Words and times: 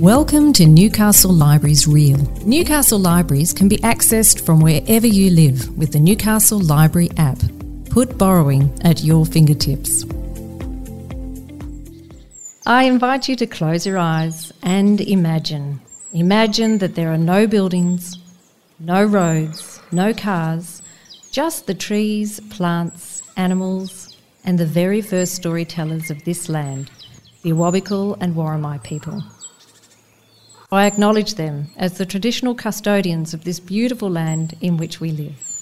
Welcome 0.00 0.52
to 0.52 0.66
Newcastle 0.66 1.32
Libraries 1.32 1.86
Reel. 1.86 2.18
Newcastle 2.44 2.98
Libraries 2.98 3.54
can 3.54 3.66
be 3.66 3.78
accessed 3.78 4.44
from 4.44 4.60
wherever 4.60 5.06
you 5.06 5.30
live 5.30 5.74
with 5.78 5.92
the 5.92 5.98
Newcastle 5.98 6.60
Library 6.60 7.08
app. 7.16 7.38
Put 7.88 8.18
borrowing 8.18 8.78
at 8.84 9.02
your 9.02 9.24
fingertips. 9.24 10.04
I 12.66 12.82
invite 12.82 13.26
you 13.26 13.36
to 13.36 13.46
close 13.46 13.86
your 13.86 13.96
eyes 13.96 14.52
and 14.62 15.00
imagine. 15.00 15.80
Imagine 16.12 16.76
that 16.78 16.94
there 16.94 17.10
are 17.10 17.16
no 17.16 17.46
buildings, 17.46 18.18
no 18.78 19.02
roads, 19.02 19.80
no 19.92 20.12
cars, 20.12 20.82
just 21.32 21.66
the 21.66 21.74
trees, 21.74 22.38
plants, 22.50 23.22
animals, 23.38 24.14
and 24.44 24.58
the 24.58 24.66
very 24.66 25.00
first 25.00 25.34
storytellers 25.34 26.10
of 26.10 26.22
this 26.24 26.50
land, 26.50 26.90
the 27.42 27.52
Awabakal 27.52 28.18
and 28.20 28.34
Worimi 28.34 28.82
people. 28.84 29.22
I 30.72 30.86
acknowledge 30.86 31.34
them 31.34 31.68
as 31.76 31.96
the 31.96 32.04
traditional 32.04 32.52
custodians 32.52 33.32
of 33.32 33.44
this 33.44 33.60
beautiful 33.60 34.10
land 34.10 34.56
in 34.60 34.76
which 34.76 35.00
we 35.00 35.12
live. 35.12 35.52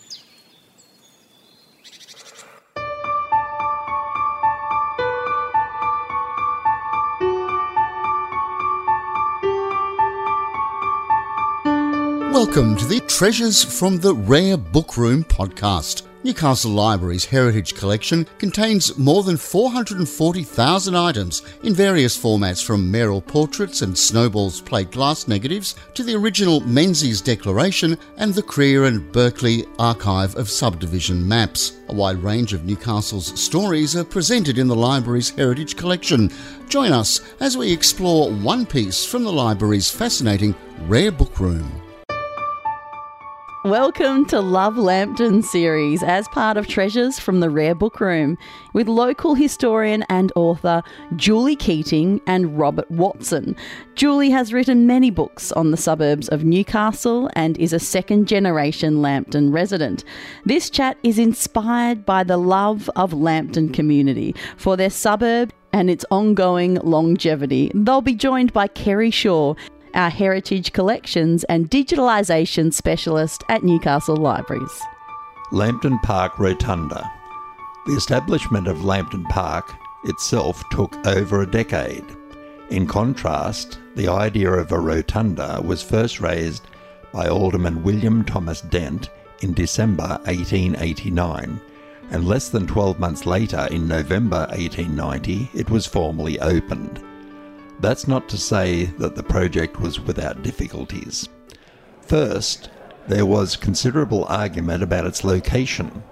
Welcome 12.32 12.76
to 12.76 12.86
the 12.86 13.02
Treasures 13.06 13.62
from 13.62 13.98
the 13.98 14.14
Rare 14.14 14.56
Book 14.56 14.96
Room 14.96 15.22
podcast. 15.22 16.06
Newcastle 16.24 16.70
Library's 16.70 17.26
Heritage 17.26 17.74
Collection 17.74 18.26
contains 18.38 18.96
more 18.96 19.22
than 19.22 19.36
440,000 19.36 20.96
items 20.96 21.42
in 21.62 21.74
various 21.74 22.16
formats 22.16 22.64
from 22.64 22.90
mayoral 22.90 23.20
portraits 23.20 23.82
and 23.82 23.96
Snowball's 23.96 24.62
plate 24.62 24.90
glass 24.90 25.28
negatives 25.28 25.74
to 25.92 26.02
the 26.02 26.14
original 26.14 26.60
Menzies 26.60 27.20
Declaration 27.20 27.98
and 28.16 28.32
the 28.32 28.42
Creer 28.42 28.88
and 28.88 29.12
Berkeley 29.12 29.66
Archive 29.78 30.34
of 30.36 30.48
Subdivision 30.48 31.28
Maps. 31.28 31.76
A 31.90 31.94
wide 31.94 32.22
range 32.22 32.54
of 32.54 32.64
Newcastle's 32.64 33.38
stories 33.38 33.94
are 33.94 34.02
presented 34.02 34.56
in 34.56 34.66
the 34.66 34.74
library's 34.74 35.28
Heritage 35.28 35.76
Collection. 35.76 36.30
Join 36.70 36.92
us 36.92 37.20
as 37.40 37.58
we 37.58 37.70
explore 37.70 38.32
one 38.32 38.64
piece 38.64 39.04
from 39.04 39.24
the 39.24 39.32
library's 39.32 39.90
fascinating 39.90 40.54
Rare 40.88 41.12
Book 41.12 41.38
Room. 41.38 41.83
Welcome 43.64 44.26
to 44.26 44.42
Love 44.42 44.76
Lambton 44.76 45.42
series 45.42 46.02
as 46.02 46.28
part 46.28 46.58
of 46.58 46.66
Treasures 46.66 47.18
from 47.18 47.40
the 47.40 47.48
Rare 47.48 47.74
Book 47.74 47.98
Room 47.98 48.36
with 48.74 48.88
local 48.88 49.34
historian 49.34 50.04
and 50.10 50.30
author 50.36 50.82
Julie 51.16 51.56
Keating 51.56 52.20
and 52.26 52.58
Robert 52.58 52.90
Watson. 52.90 53.56
Julie 53.94 54.28
has 54.28 54.52
written 54.52 54.86
many 54.86 55.08
books 55.08 55.50
on 55.52 55.70
the 55.70 55.78
suburbs 55.78 56.28
of 56.28 56.44
Newcastle 56.44 57.30
and 57.32 57.56
is 57.56 57.72
a 57.72 57.78
second 57.78 58.28
generation 58.28 59.00
Lambton 59.00 59.50
resident. 59.50 60.04
This 60.44 60.68
chat 60.68 60.98
is 61.02 61.18
inspired 61.18 62.04
by 62.04 62.22
the 62.22 62.36
love 62.36 62.90
of 62.96 63.14
Lambton 63.14 63.70
community 63.70 64.34
for 64.58 64.76
their 64.76 64.90
suburb 64.90 65.54
and 65.72 65.90
its 65.90 66.04
ongoing 66.10 66.74
longevity. 66.76 67.72
They'll 67.74 68.00
be 68.00 68.14
joined 68.14 68.52
by 68.52 68.68
Kerry 68.68 69.10
Shaw, 69.10 69.54
our 69.94 70.10
heritage 70.10 70.72
collections 70.72 71.44
and 71.44 71.70
digitalisation 71.70 72.72
specialist 72.72 73.42
at 73.48 73.62
Newcastle 73.62 74.16
Libraries. 74.16 74.80
Lambton 75.52 75.98
Park 76.00 76.38
Rotunda. 76.38 77.10
The 77.86 77.94
establishment 77.94 78.66
of 78.66 78.84
Lambton 78.84 79.24
Park 79.24 79.74
itself 80.04 80.62
took 80.70 80.94
over 81.06 81.42
a 81.42 81.50
decade. 81.50 82.04
In 82.70 82.86
contrast, 82.86 83.78
the 83.94 84.08
idea 84.08 84.50
of 84.50 84.72
a 84.72 84.78
rotunda 84.78 85.60
was 85.62 85.82
first 85.82 86.20
raised 86.20 86.66
by 87.12 87.28
Alderman 87.28 87.82
William 87.82 88.24
Thomas 88.24 88.62
Dent 88.62 89.10
in 89.42 89.52
December 89.52 90.18
1889, 90.24 91.60
and 92.10 92.26
less 92.26 92.48
than 92.48 92.66
12 92.66 92.98
months 92.98 93.26
later, 93.26 93.68
in 93.70 93.86
November 93.86 94.46
1890, 94.50 95.50
it 95.54 95.70
was 95.70 95.86
formally 95.86 96.40
opened. 96.40 97.02
That's 97.80 98.08
not 98.08 98.28
to 98.30 98.38
say 98.38 98.84
that 98.98 99.16
the 99.16 99.22
project 99.22 99.80
was 99.80 100.00
without 100.00 100.42
difficulties. 100.42 101.28
First, 102.00 102.70
there 103.08 103.26
was 103.26 103.56
considerable 103.56 104.24
argument 104.26 104.82
about 104.82 105.06
its 105.06 105.24
location. 105.24 106.02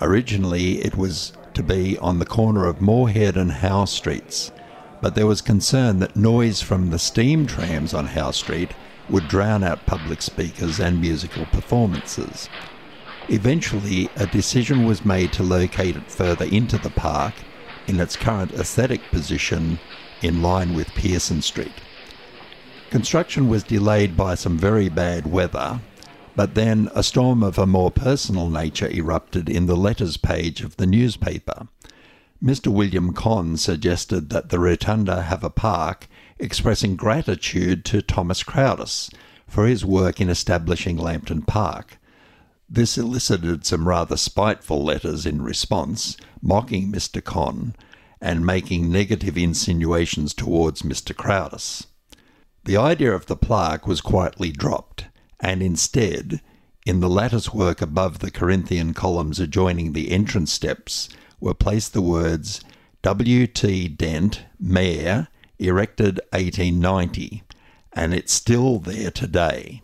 Originally, 0.00 0.78
it 0.84 0.96
was 0.96 1.32
to 1.54 1.62
be 1.62 1.98
on 1.98 2.18
the 2.18 2.26
corner 2.26 2.66
of 2.66 2.80
Morehead 2.80 3.36
and 3.36 3.50
Howe 3.52 3.84
Streets, 3.84 4.50
but 5.00 5.14
there 5.14 5.26
was 5.26 5.40
concern 5.40 5.98
that 6.00 6.16
noise 6.16 6.60
from 6.60 6.90
the 6.90 6.98
steam 6.98 7.46
trams 7.46 7.94
on 7.94 8.06
Howe 8.06 8.32
Street 8.32 8.72
would 9.08 9.28
drown 9.28 9.64
out 9.64 9.86
public 9.86 10.22
speakers 10.22 10.80
and 10.80 11.00
musical 11.00 11.46
performances. 11.46 12.48
Eventually, 13.28 14.08
a 14.16 14.26
decision 14.26 14.84
was 14.84 15.04
made 15.04 15.32
to 15.34 15.42
locate 15.42 15.96
it 15.96 16.10
further 16.10 16.46
into 16.46 16.78
the 16.78 16.90
park 16.90 17.34
in 17.86 18.00
its 18.00 18.16
current 18.16 18.52
aesthetic 18.52 19.02
position 19.10 19.78
in 20.22 20.42
line 20.42 20.74
with 20.74 20.88
Pearson 20.94 21.42
Street. 21.42 21.72
Construction 22.90 23.48
was 23.48 23.62
delayed 23.62 24.16
by 24.16 24.34
some 24.34 24.56
very 24.56 24.88
bad 24.88 25.26
weather, 25.26 25.80
but 26.34 26.54
then 26.54 26.88
a 26.94 27.02
storm 27.02 27.42
of 27.42 27.58
a 27.58 27.66
more 27.66 27.90
personal 27.90 28.48
nature 28.48 28.90
erupted 28.90 29.48
in 29.48 29.66
the 29.66 29.76
letters 29.76 30.16
page 30.16 30.62
of 30.62 30.76
the 30.76 30.86
newspaper. 30.86 31.68
Mr. 32.42 32.68
William 32.68 33.12
Conn 33.12 33.56
suggested 33.56 34.30
that 34.30 34.48
the 34.48 34.58
rotunda 34.58 35.22
have 35.22 35.42
a 35.42 35.50
park 35.50 36.06
expressing 36.38 36.94
gratitude 36.94 37.84
to 37.84 38.00
Thomas 38.00 38.42
Crowdis 38.42 39.12
for 39.48 39.66
his 39.66 39.84
work 39.84 40.20
in 40.20 40.28
establishing 40.28 40.96
Lambton 40.96 41.42
Park. 41.42 41.98
This 42.70 42.96
elicited 42.96 43.66
some 43.66 43.88
rather 43.88 44.16
spiteful 44.16 44.84
letters 44.84 45.26
in 45.26 45.42
response, 45.42 46.16
mocking 46.40 46.92
Mr. 46.92 47.22
Conn 47.22 47.74
and 48.20 48.44
making 48.44 48.90
negative 48.90 49.36
insinuations 49.36 50.34
towards 50.34 50.82
Mr. 50.82 51.14
Crowdis. 51.14 51.86
The 52.64 52.76
idea 52.76 53.12
of 53.14 53.26
the 53.26 53.36
plaque 53.36 53.86
was 53.86 54.00
quietly 54.00 54.50
dropped, 54.50 55.06
and 55.40 55.62
instead, 55.62 56.40
in 56.84 57.00
the 57.00 57.08
lattice 57.08 57.52
work 57.52 57.80
above 57.80 58.18
the 58.18 58.30
Corinthian 58.30 58.94
columns 58.94 59.38
adjoining 59.38 59.92
the 59.92 60.10
entrance 60.10 60.52
steps, 60.52 61.08
were 61.40 61.54
placed 61.54 61.92
the 61.92 62.02
words 62.02 62.60
W. 63.02 63.46
T. 63.46 63.88
Dent, 63.88 64.42
Mayor, 64.58 65.28
erected 65.58 66.20
1890, 66.32 67.44
and 67.92 68.12
it's 68.12 68.32
still 68.32 68.78
there 68.78 69.10
today. 69.10 69.82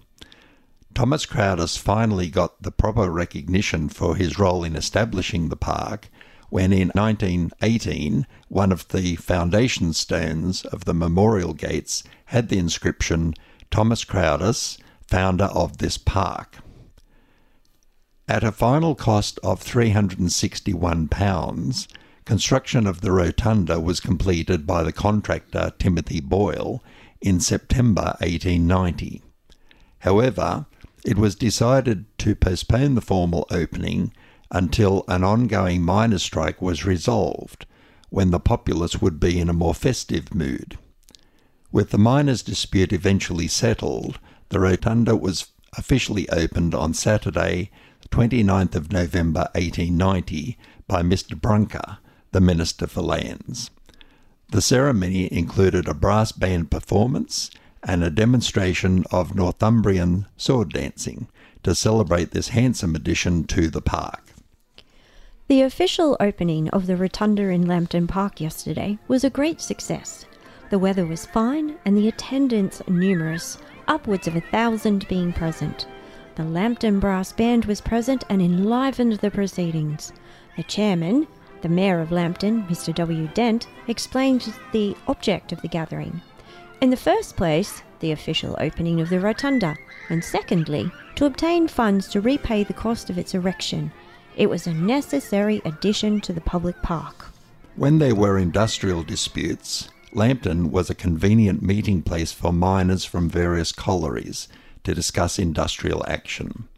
Thomas 0.95 1.27
Crowdis 1.27 1.77
finally 1.77 2.29
got 2.29 2.63
the 2.63 2.71
proper 2.71 3.11
recognition 3.11 3.89
for 3.89 4.15
his 4.17 4.39
role 4.39 4.63
in 4.63 4.77
establishing 4.77 5.49
the 5.49 5.57
park 5.57 6.09
when 6.55 6.73
in 6.73 6.89
1918 6.95 8.25
one 8.47 8.71
of 8.71 8.87
the 8.91 9.17
foundation 9.17 9.93
stones 9.93 10.65
of 10.67 10.85
the 10.85 10.95
memorial 10.95 11.53
gates 11.53 12.05
had 12.27 12.49
the 12.49 12.59
inscription 12.59 13.35
Thomas 13.73 14.05
Crowdis, 14.05 14.79
founder 15.09 15.47
of 15.47 15.79
this 15.79 15.99
park. 15.99 16.59
At 18.29 18.45
a 18.45 18.53
final 18.53 18.95
cost 18.95 19.41
of 19.43 19.65
£361, 19.65 21.89
construction 22.25 22.87
of 22.87 23.01
the 23.01 23.11
rotunda 23.11 23.81
was 23.81 23.99
completed 23.99 24.65
by 24.65 24.85
the 24.85 24.93
contractor 24.93 25.73
Timothy 25.81 26.21
Boyle 26.21 26.85
in 27.21 27.41
September 27.41 28.15
1890. 28.21 29.23
However, 29.99 30.67
it 31.05 31.19
was 31.19 31.35
decided 31.35 32.05
to 32.19 32.37
postpone 32.37 32.95
the 32.95 33.01
formal 33.01 33.45
opening 33.51 34.13
until 34.55 35.05
an 35.09 35.25
ongoing 35.25 35.83
miners' 35.83 36.23
strike 36.23 36.63
was 36.63 36.85
resolved, 36.85 37.67
when 38.09 38.31
the 38.31 38.39
populace 38.39 39.03
would 39.03 39.19
be 39.19 39.41
in 39.41 39.49
a 39.49 39.53
more 39.53 39.75
festive 39.75 40.33
mood. 40.33 40.79
With 41.73 41.91
the 41.91 41.99
miners' 41.99 42.41
dispute 42.41 42.93
eventually 42.93 43.49
settled, 43.49 44.21
the 44.51 44.61
rotunda 44.61 45.17
was 45.17 45.49
officially 45.77 46.29
opened 46.29 46.73
on 46.73 46.95
Saturday, 46.95 47.73
29th 48.11 48.77
of 48.77 48.93
November 48.93 49.49
1890, 49.55 50.57
by 50.87 51.03
Mr. 51.03 51.39
Brunker, 51.39 51.99
the 52.31 52.41
Minister 52.41 52.87
for 52.87 53.03
Lands. 53.03 53.71
The 54.51 54.63
ceremony 54.63 55.29
included 55.33 55.89
a 55.89 55.95
brass 55.95 56.31
band 56.31 56.71
performance 56.71 57.51
and 57.83 58.05
a 58.05 58.11
demonstration 58.11 59.05
of 59.11 59.35
Northumbrian 59.35 60.27
sword 60.37 60.73
dancing 60.73 61.27
to 61.65 61.75
celebrate 61.75 62.31
this 62.31 62.49
handsome 62.49 62.95
addition 62.95 63.45
to 63.49 63.69
the 63.69 63.83
park. 63.83 64.24
The 65.47 65.61
official 65.61 66.17
opening 66.21 66.71
of 66.71 66.87
the 66.87 66.97
Rotunda 66.97 67.43
in 67.51 67.67
Lambton 67.67 68.07
Park 68.07 68.41
yesterday 68.41 68.99
was 69.09 69.25
a 69.25 69.31
great 69.31 69.61
success. 69.61 70.25
The 70.71 70.79
weather 70.79 71.05
was 71.05 71.27
fine 71.27 71.77
and 71.85 71.95
the 71.95 72.09
attendance 72.09 72.81
numerous, 72.89 73.59
upwards 73.87 74.27
of 74.27 74.37
a 74.37 74.41
thousand 74.41 75.07
being 75.07 75.35
present. 75.35 75.87
The 76.37 76.45
Lambton 76.45 76.99
Brass 76.99 77.33
Band 77.33 77.67
was 77.67 77.83
present 77.83 78.25
and 78.31 78.41
enlivened 78.41 79.19
the 79.19 79.31
proceedings. 79.31 80.15
The 80.57 80.63
chairman, 80.63 81.27
the 81.61 81.69
Mayor 81.69 82.01
of 82.01 82.11
Lambton, 82.11 82.63
Mr. 82.63 82.95
W. 82.95 83.29
Dent, 83.35 83.67
explained 83.87 84.51
the 84.73 84.97
object 85.07 85.53
of 85.53 85.61
the 85.61 85.69
gathering. 85.69 86.23
In 86.81 86.89
the 86.89 86.97
first 86.97 87.37
place, 87.37 87.83
the 88.01 88.13
official 88.13 88.57
opening 88.61 88.99
of 88.99 89.11
the 89.11 89.21
rotunda, 89.21 89.77
and 90.09 90.25
secondly, 90.25 90.91
to 91.17 91.27
obtain 91.27 91.69
funds 91.69 92.09
to 92.09 92.23
repay 92.23 92.65
the 92.65 92.73
cost 92.73 93.11
of 93.11 93.19
its 93.19 93.35
erection. 93.35 93.93
It 94.37 94.51
was 94.51 94.67
a 94.67 94.75
necessary 94.75 95.63
addition 95.65 96.21
to 96.23 96.33
the 96.33 96.41
public 96.41 96.83
park. 96.83 97.27
When 97.77 97.99
there 97.99 98.15
were 98.15 98.37
industrial 98.37 99.05
disputes, 99.05 99.89
Lambton 100.13 100.71
was 100.73 100.91
a 100.91 100.95
convenient 100.95 101.63
meeting 101.63 102.03
place 102.03 102.33
for 102.33 102.53
miners 102.53 103.05
from 103.05 103.29
various 103.29 103.73
collieries 103.73 104.49
to 104.83 104.95
discuss 104.95 105.39
industrial 105.39 106.05
action. 106.09 106.69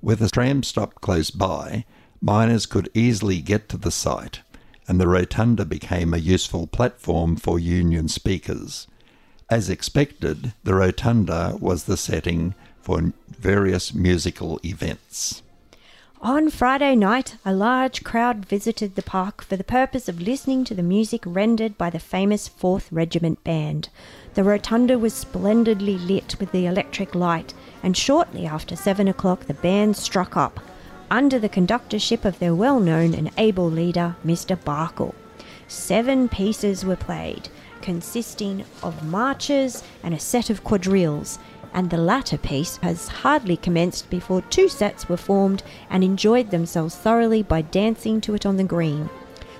With 0.00 0.22
a 0.22 0.28
tram 0.28 0.62
stop 0.62 1.00
close 1.02 1.30
by, 1.30 1.84
miners 2.20 2.66
could 2.66 2.90
easily 2.94 3.40
get 3.40 3.68
to 3.70 3.76
the 3.76 3.90
site, 3.90 4.40
and 4.88 5.00
the 5.00 5.08
rotunda 5.08 5.64
became 5.64 6.12
a 6.12 6.18
useful 6.18 6.66
platform 6.66 7.36
for 7.36 7.58
union 7.58 8.08
speakers. 8.08 8.86
As 9.50 9.68
expected, 9.68 10.54
the 10.62 10.74
rotunda 10.74 11.56
was 11.60 11.84
the 11.84 11.98
setting 11.98 12.54
for 12.80 13.12
various 13.28 13.94
musical 13.94 14.58
events. 14.64 15.42
On 16.24 16.48
Friday 16.48 16.96
night, 16.96 17.36
a 17.44 17.52
large 17.52 18.02
crowd 18.02 18.46
visited 18.46 18.94
the 18.94 19.02
park 19.02 19.44
for 19.44 19.56
the 19.56 19.62
purpose 19.62 20.08
of 20.08 20.22
listening 20.22 20.64
to 20.64 20.74
the 20.74 20.82
music 20.82 21.22
rendered 21.26 21.76
by 21.76 21.90
the 21.90 21.98
famous 21.98 22.48
4th 22.48 22.86
Regiment 22.90 23.44
Band. 23.44 23.90
The 24.32 24.42
rotunda 24.42 24.98
was 24.98 25.12
splendidly 25.12 25.98
lit 25.98 26.36
with 26.40 26.50
the 26.50 26.64
electric 26.64 27.14
light, 27.14 27.52
and 27.82 27.94
shortly 27.94 28.46
after 28.46 28.74
seven 28.74 29.06
o'clock 29.06 29.40
the 29.40 29.52
band 29.52 29.98
struck 29.98 30.34
up, 30.34 30.60
under 31.10 31.38
the 31.38 31.50
conductorship 31.50 32.24
of 32.24 32.38
their 32.38 32.54
well 32.54 32.80
known 32.80 33.12
and 33.12 33.30
able 33.36 33.70
leader, 33.70 34.16
Mr. 34.24 34.56
Barkle. 34.56 35.14
Seven 35.68 36.30
pieces 36.30 36.86
were 36.86 36.96
played, 36.96 37.50
consisting 37.82 38.64
of 38.82 39.06
marches 39.06 39.82
and 40.02 40.14
a 40.14 40.18
set 40.18 40.48
of 40.48 40.64
quadrilles, 40.64 41.38
and 41.74 41.90
the 41.90 41.98
latter 41.98 42.38
piece 42.38 42.78
has 42.78 43.08
hardly 43.08 43.56
commenced 43.56 44.08
before 44.08 44.40
two 44.42 44.68
sets 44.68 45.08
were 45.08 45.16
formed 45.16 45.62
and 45.90 46.02
enjoyed 46.02 46.50
themselves 46.50 46.94
thoroughly 46.94 47.42
by 47.42 47.60
dancing 47.60 48.20
to 48.22 48.34
it 48.34 48.46
on 48.46 48.56
the 48.56 48.64
green. 48.64 49.10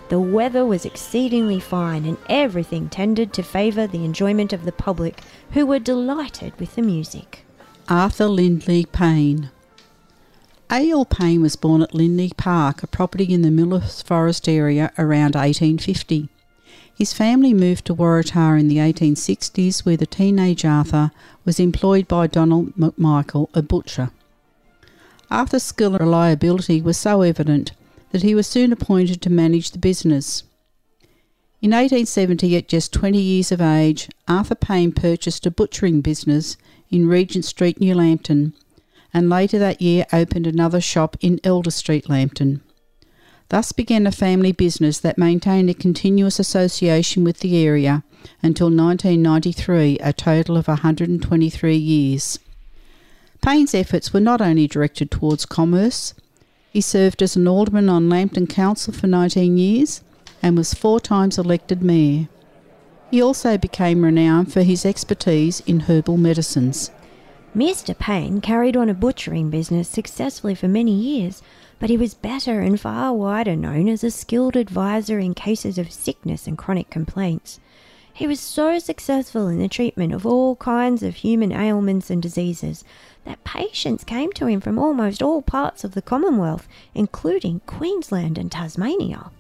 The 0.09 0.21
weather 0.21 0.65
was 0.65 0.85
exceedingly 0.85 1.61
fine, 1.61 2.05
and 2.05 2.19
everything 2.29 2.89
tended 2.89 3.33
to 3.33 3.43
favour 3.43 3.87
the 3.87 4.05
enjoyment 4.05 4.53
of 4.53 4.65
the 4.65 4.73
public, 4.73 5.21
who 5.53 5.67
were 5.67 5.79
delighted 5.79 6.59
with 6.61 6.75
the 6.77 6.83
music. 6.83 7.45
Arthur 7.89 8.29
Lindley 8.29 8.85
Payne. 8.87 9.51
A.L. 10.71 11.05
Payne 11.05 11.43
was 11.43 11.57
born 11.57 11.83
at 11.83 11.95
Lindley 11.95 12.33
Park, 12.37 12.83
a 12.83 12.87
property 12.87 13.33
in 13.33 13.43
the 13.43 13.51
Millers 13.51 14.03
Forest 14.03 14.49
area, 14.49 14.93
around 14.99 15.35
1850. 15.35 16.29
His 16.97 17.13
family 17.13 17.53
moved 17.53 17.87
to 17.87 17.95
Waratah 17.95 18.59
in 18.59 18.69
the 18.69 18.77
1860s, 18.77 19.85
where 19.85 19.97
the 19.97 20.07
teenage 20.07 20.65
Arthur 20.65 21.11
was 21.45 21.59
employed 21.59 22.07
by 22.07 22.29
Donald 22.29 22.75
McMichael, 22.77 23.49
a 23.53 23.63
butcher. 23.63 24.11
Arthur's 25.31 25.65
skill 25.65 25.95
and 25.95 26.01
reliability 26.01 26.81
were 26.81 26.93
so 26.93 27.23
evident 27.23 27.73
that 28.13 28.23
he 28.23 28.35
was 28.35 28.47
soon 28.47 28.73
appointed 28.73 29.21
to 29.23 29.31
manage 29.31 29.73
the 29.73 29.79
business. 29.79 30.45
In 31.61 31.71
1870, 31.71 32.57
at 32.57 32.69
just 32.69 32.93
20 32.93 33.19
years 33.19 33.51
of 33.51 33.61
age, 33.61 34.09
Arthur 34.29 34.55
Payne 34.55 34.93
purchased 34.93 35.47
a 35.47 35.51
butchering 35.51 36.01
business 36.01 36.57
in 36.91 37.09
Regent 37.09 37.45
Street, 37.45 37.81
New 37.81 37.95
Lambton, 37.95 38.53
and 39.13 39.29
later 39.29 39.59
that 39.59 39.83
year 39.83 40.07
opened 40.13 40.47
another 40.47 40.81
shop 40.81 41.17
in 41.21 41.41
Elder 41.43 41.71
Street, 41.71 42.09
Lambton. 42.09 42.61
Thus 43.49 43.73
began 43.73 44.07
a 44.07 44.13
family 44.13 44.53
business 44.53 44.99
that 45.01 45.19
maintained 45.19 45.71
a 45.71 45.75
continuous 45.75 46.39
association 46.39 47.25
with 47.25 47.41
the 47.41 47.65
area 47.65 48.03
until 48.43 48.67
1993, 48.67 49.99
a 49.99 50.13
total 50.13 50.57
of 50.57 50.67
123 50.67 51.77
years. 51.77 52.39
Payne's 53.43 53.75
efforts 53.75 54.13
were 54.13 54.21
not 54.21 54.41
only 54.41 54.67
directed 54.67 55.11
towards 55.11 55.45
commerce, 55.45 56.15
he 56.71 56.81
served 56.81 57.23
as 57.23 57.37
an 57.37 57.47
alderman 57.47 57.89
on 57.89 58.09
Lambton 58.09 58.47
Council 58.47 58.93
for 58.93 59.07
19 59.07 59.57
years 59.59 60.03
and 60.43 60.57
was 60.57 60.75
four 60.75 60.99
times 60.99 61.39
elected 61.39 61.83
mayor. 61.83 62.29
He 63.11 63.23
also 63.23 63.57
became 63.57 64.03
renowned 64.03 64.53
for 64.53 64.63
his 64.63 64.85
expertise 64.85 65.61
in 65.61 65.81
herbal 65.81 66.17
medicines. 66.17 66.91
Mr. 67.55 67.97
Payne 67.97 68.41
carried 68.41 68.77
on 68.77 68.89
a 68.89 68.95
butchering 68.95 69.49
business 69.49 69.89
successfully 69.89 70.57
for 70.57 70.67
many 70.67 70.93
years, 70.93 71.41
but 71.79 71.89
he 71.89 71.97
was 71.97 72.13
better 72.13 72.61
and 72.61 72.81
far 72.81 73.13
wider 73.13 73.55
known 73.55 73.89
as 73.89 74.03
a 74.03 74.11
skilled 74.11 74.57
adviser 74.57 75.21
in 75.21 75.35
cases 75.35 75.79
of 75.79 75.93
sickness 75.93 76.49
and 76.49 76.59
chronic 76.59 76.91
complaints. 76.91 77.61
He 78.13 78.27
was 78.27 78.41
so 78.41 78.81
successful 78.81 79.47
in 79.47 79.61
the 79.61 79.69
treatment 79.69 80.13
of 80.13 80.27
all 80.27 80.57
kinds 80.57 81.05
of 81.05 81.17
human 81.17 81.53
ailments 81.53 82.11
and 82.11 82.21
diseases 82.21 82.83
that 83.25 83.45
patients 83.45 84.03
came 84.03 84.33
to 84.33 84.47
him 84.47 84.61
from 84.61 84.77
almost 84.77 85.23
all 85.23 85.41
parts 85.41 85.85
of 85.85 85.95
the 85.95 86.03
Commonwealth, 86.03 86.67
including 86.93 87.61
Queensland 87.67 88.37
and 88.37 88.51
Tasmania. 88.51 89.31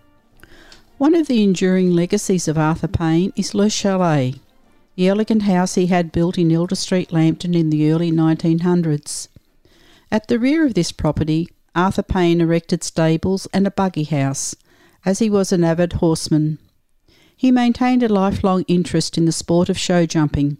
One 0.98 1.16
of 1.16 1.26
the 1.26 1.42
enduring 1.42 1.92
legacies 1.92 2.46
of 2.46 2.58
Arthur 2.58 2.86
Payne 2.86 3.32
is 3.34 3.54
Le 3.54 3.68
Chalet, 3.68 4.36
the 4.94 5.08
elegant 5.08 5.42
house 5.42 5.74
he 5.74 5.86
had 5.86 6.12
built 6.12 6.38
in 6.38 6.52
Elder 6.52 6.74
Street, 6.74 7.12
Lambton 7.12 7.54
in 7.54 7.70
the 7.70 7.90
early 7.90 8.12
1900s. 8.12 9.28
At 10.10 10.28
the 10.28 10.38
rear 10.38 10.64
of 10.66 10.74
this 10.74 10.92
property 10.92 11.48
Arthur 11.74 12.02
Payne 12.02 12.40
erected 12.40 12.84
stables 12.84 13.48
and 13.52 13.66
a 13.66 13.70
buggy 13.70 14.04
house, 14.04 14.54
as 15.04 15.18
he 15.18 15.28
was 15.28 15.50
an 15.50 15.64
avid 15.64 15.94
horseman. 15.94 16.58
He 17.36 17.50
maintained 17.50 18.02
a 18.04 18.08
lifelong 18.08 18.64
interest 18.68 19.18
in 19.18 19.24
the 19.24 19.32
sport 19.32 19.68
of 19.68 19.76
show 19.76 20.06
jumping 20.06 20.58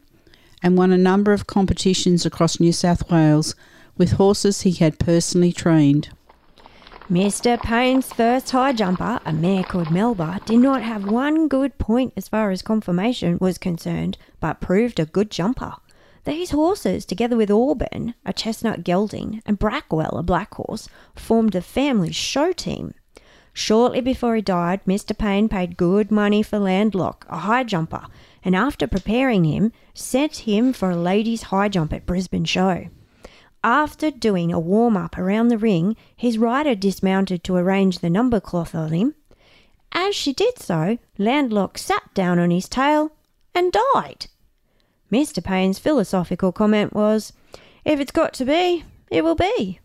and 0.63 0.77
won 0.77 0.91
a 0.91 0.99
number 0.99 1.33
of 1.33 1.47
competitions 1.47 2.27
across 2.27 2.59
New 2.59 2.73
South 2.73 3.11
Wales 3.11 3.55
with 3.97 4.13
horses 4.13 4.63
he 4.63 4.73
had 4.73 4.99
personally 4.99 5.53
trained. 5.53 6.09
Mr. 7.15 7.63
Payne's 7.63 8.13
first 8.13 8.51
high 8.51 8.73
jumper, 8.73 9.21
a 9.25 9.33
mare 9.33 9.63
called 9.63 9.89
Melba, 9.89 10.41
did 10.47 10.59
not 10.59 10.83
have 10.83 11.09
one 11.09 11.47
good 11.47 11.79
point 11.79 12.13
as 12.17 12.27
far 12.27 12.51
as 12.51 12.61
conformation 12.61 13.39
was 13.41 13.57
concerned, 13.57 14.19
but 14.41 14.61
proved 14.61 14.99
a 14.99 15.05
good 15.05 15.31
jumper. 15.31 15.75
These 16.25 16.51
horses, 16.51 17.05
together 17.05 17.37
with 17.37 17.53
Auburn, 17.53 18.15
a 18.27 18.33
chestnut 18.33 18.83
gelding, 18.83 19.43
and 19.47 19.61
Brackwell, 19.61 20.19
a 20.19 20.25
black 20.25 20.55
horse, 20.55 20.89
formed 21.15 21.53
the 21.53 21.63
family 21.63 22.11
show 22.11 22.51
team. 22.51 22.95
Shortly 23.53 24.01
before 24.01 24.35
he 24.35 24.43
died, 24.43 24.85
Mr. 24.85 25.17
Payne 25.17 25.49
paid 25.49 25.77
good 25.77 26.11
money 26.11 26.43
for 26.43 26.59
Landlock, 26.59 27.27
a 27.29 27.39
high 27.39 27.63
jumper, 27.63 28.07
and 28.45 28.57
after 28.57 28.89
preparing 28.89 29.45
him, 29.45 29.71
sent 29.95 30.39
him 30.49 30.73
for 30.73 30.91
a 30.91 30.97
ladies' 30.97 31.43
high 31.43 31.69
jump 31.69 31.93
at 31.93 32.07
Brisbane 32.07 32.45
Show. 32.45 32.89
After 33.65 34.11
doing 34.11 34.53
a 34.53 34.61
warm 34.61 34.95
up 34.95 35.17
around 35.17 35.49
the 35.49 35.57
ring, 35.57 35.97
his 36.15 36.37
rider 36.37 36.75
dismounted 36.75 37.43
to 37.45 37.57
arrange 37.57 38.01
the 38.01 38.11
number 38.11 38.39
cloth 38.39 38.75
on 38.75 38.93
him. 38.93 39.15
As 39.91 40.15
she 40.15 40.35
did 40.35 40.59
so, 40.59 40.99
Landlock 41.17 41.79
sat 41.79 42.13
down 42.13 42.39
on 42.39 42.51
his 42.51 42.69
tail 42.69 43.13
and 43.55 43.73
died. 43.73 44.27
Mr. 45.11 45.43
Payne's 45.43 45.79
philosophical 45.79 46.53
comment 46.53 46.93
was, 46.93 47.33
If 47.87 48.01
it's 48.01 48.13
got 48.13 48.35
to 48.35 48.45
be, 48.45 48.85
it 49.11 49.25
will 49.25 49.35
be. 49.35 49.81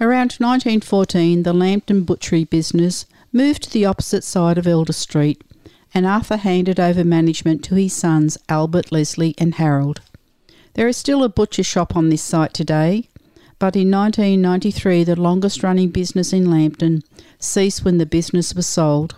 Around 0.00 0.34
1914, 0.38 1.44
the 1.44 1.52
Lambton 1.52 2.02
butchery 2.02 2.42
business 2.42 3.06
moved 3.32 3.62
to 3.64 3.70
the 3.70 3.84
opposite 3.84 4.24
side 4.24 4.58
of 4.58 4.66
Elder 4.66 4.92
Street, 4.92 5.44
and 5.94 6.04
Arthur 6.04 6.38
handed 6.38 6.80
over 6.80 7.04
management 7.04 7.62
to 7.64 7.76
his 7.76 7.92
sons 7.92 8.36
Albert, 8.48 8.90
Leslie, 8.90 9.36
and 9.38 9.54
Harold. 9.54 10.00
There 10.78 10.86
is 10.86 10.96
still 10.96 11.24
a 11.24 11.28
butcher 11.28 11.64
shop 11.64 11.96
on 11.96 12.08
this 12.08 12.22
site 12.22 12.54
today, 12.54 13.08
but 13.58 13.74
in 13.74 13.90
1993 13.90 15.02
the 15.02 15.20
longest 15.20 15.64
running 15.64 15.88
business 15.88 16.32
in 16.32 16.48
Lambton 16.48 17.02
ceased 17.40 17.84
when 17.84 17.98
the 17.98 18.06
business 18.06 18.54
was 18.54 18.68
sold. 18.68 19.16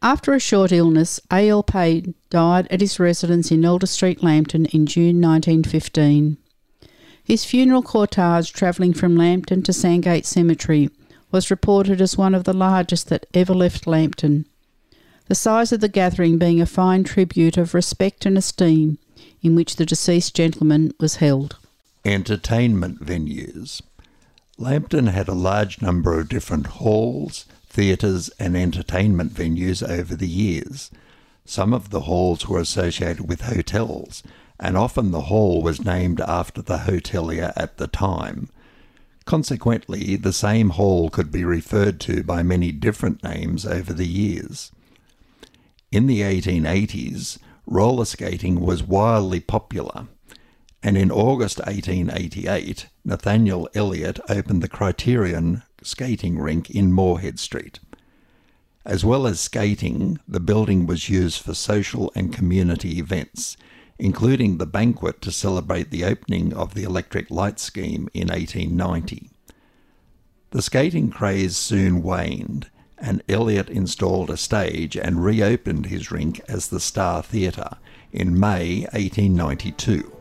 After 0.00 0.32
a 0.32 0.38
short 0.38 0.70
illness, 0.70 1.18
A.L. 1.32 1.64
Payne 1.64 2.14
died 2.30 2.68
at 2.70 2.80
his 2.80 3.00
residence 3.00 3.50
in 3.50 3.64
Elder 3.64 3.88
Street, 3.88 4.22
Lambton 4.22 4.66
in 4.66 4.86
June 4.86 5.20
1915. 5.20 6.36
His 7.24 7.44
funeral 7.44 7.82
cortege 7.82 8.52
travelling 8.52 8.92
from 8.92 9.16
Lambton 9.16 9.64
to 9.64 9.72
Sandgate 9.72 10.24
Cemetery 10.24 10.88
was 11.32 11.50
reported 11.50 12.00
as 12.00 12.16
one 12.16 12.36
of 12.36 12.44
the 12.44 12.52
largest 12.52 13.08
that 13.08 13.26
ever 13.34 13.54
left 13.54 13.88
Lambton. 13.88 14.46
The 15.26 15.34
size 15.34 15.72
of 15.72 15.80
the 15.80 15.88
gathering 15.88 16.38
being 16.38 16.60
a 16.60 16.66
fine 16.66 17.02
tribute 17.02 17.56
of 17.56 17.74
respect 17.74 18.24
and 18.24 18.38
esteem 18.38 18.98
in 19.42 19.54
which 19.54 19.76
the 19.76 19.86
deceased 19.86 20.34
gentleman 20.34 20.92
was 20.98 21.16
held. 21.16 21.56
Entertainment 22.04 23.04
venues. 23.04 23.82
Lambton 24.56 25.06
had 25.06 25.28
a 25.28 25.34
large 25.34 25.80
number 25.80 26.18
of 26.18 26.28
different 26.28 26.66
halls, 26.66 27.46
theatres, 27.68 28.28
and 28.38 28.56
entertainment 28.56 29.32
venues 29.32 29.88
over 29.88 30.16
the 30.16 30.28
years. 30.28 30.90
Some 31.44 31.72
of 31.72 31.90
the 31.90 32.00
halls 32.00 32.48
were 32.48 32.58
associated 32.58 33.28
with 33.28 33.42
hotels, 33.42 34.22
and 34.58 34.76
often 34.76 35.10
the 35.10 35.22
hall 35.22 35.62
was 35.62 35.84
named 35.84 36.20
after 36.20 36.60
the 36.60 36.78
hotelier 36.78 37.52
at 37.56 37.78
the 37.78 37.86
time. 37.86 38.48
Consequently, 39.24 40.16
the 40.16 40.32
same 40.32 40.70
hall 40.70 41.10
could 41.10 41.30
be 41.30 41.44
referred 41.44 42.00
to 42.00 42.22
by 42.22 42.42
many 42.42 42.72
different 42.72 43.22
names 43.22 43.66
over 43.66 43.92
the 43.92 44.06
years. 44.06 44.72
In 45.92 46.06
the 46.06 46.22
1880s, 46.22 47.38
roller 47.68 48.06
skating 48.06 48.60
was 48.60 48.82
wildly 48.82 49.40
popular, 49.40 50.08
and 50.82 50.96
in 50.96 51.10
August 51.10 51.58
1888, 51.58 52.86
Nathaniel 53.04 53.68
Elliott 53.74 54.18
opened 54.28 54.62
the 54.62 54.68
Criterion 54.68 55.62
skating 55.82 56.38
rink 56.38 56.70
in 56.70 56.92
Morehead 56.92 57.38
Street. 57.38 57.78
As 58.86 59.04
well 59.04 59.26
as 59.26 59.38
skating, 59.38 60.18
the 60.26 60.40
building 60.40 60.86
was 60.86 61.10
used 61.10 61.42
for 61.42 61.52
social 61.52 62.10
and 62.14 62.32
community 62.32 62.98
events, 62.98 63.56
including 63.98 64.56
the 64.56 64.66
banquet 64.66 65.20
to 65.20 65.30
celebrate 65.30 65.90
the 65.90 66.04
opening 66.04 66.54
of 66.54 66.74
the 66.74 66.84
electric 66.84 67.30
light 67.30 67.58
scheme 67.58 68.08
in 68.14 68.28
1890. 68.28 69.30
The 70.50 70.62
skating 70.62 71.10
craze 71.10 71.56
soon 71.56 72.02
waned, 72.02 72.70
and 73.00 73.22
Elliott 73.28 73.68
installed 73.68 74.30
a 74.30 74.36
stage 74.36 74.96
and 74.96 75.24
reopened 75.24 75.86
his 75.86 76.10
rink 76.10 76.40
as 76.48 76.68
the 76.68 76.80
Star 76.80 77.22
Theatre 77.22 77.76
in 78.12 78.38
May 78.38 78.80
1892. 78.92 80.12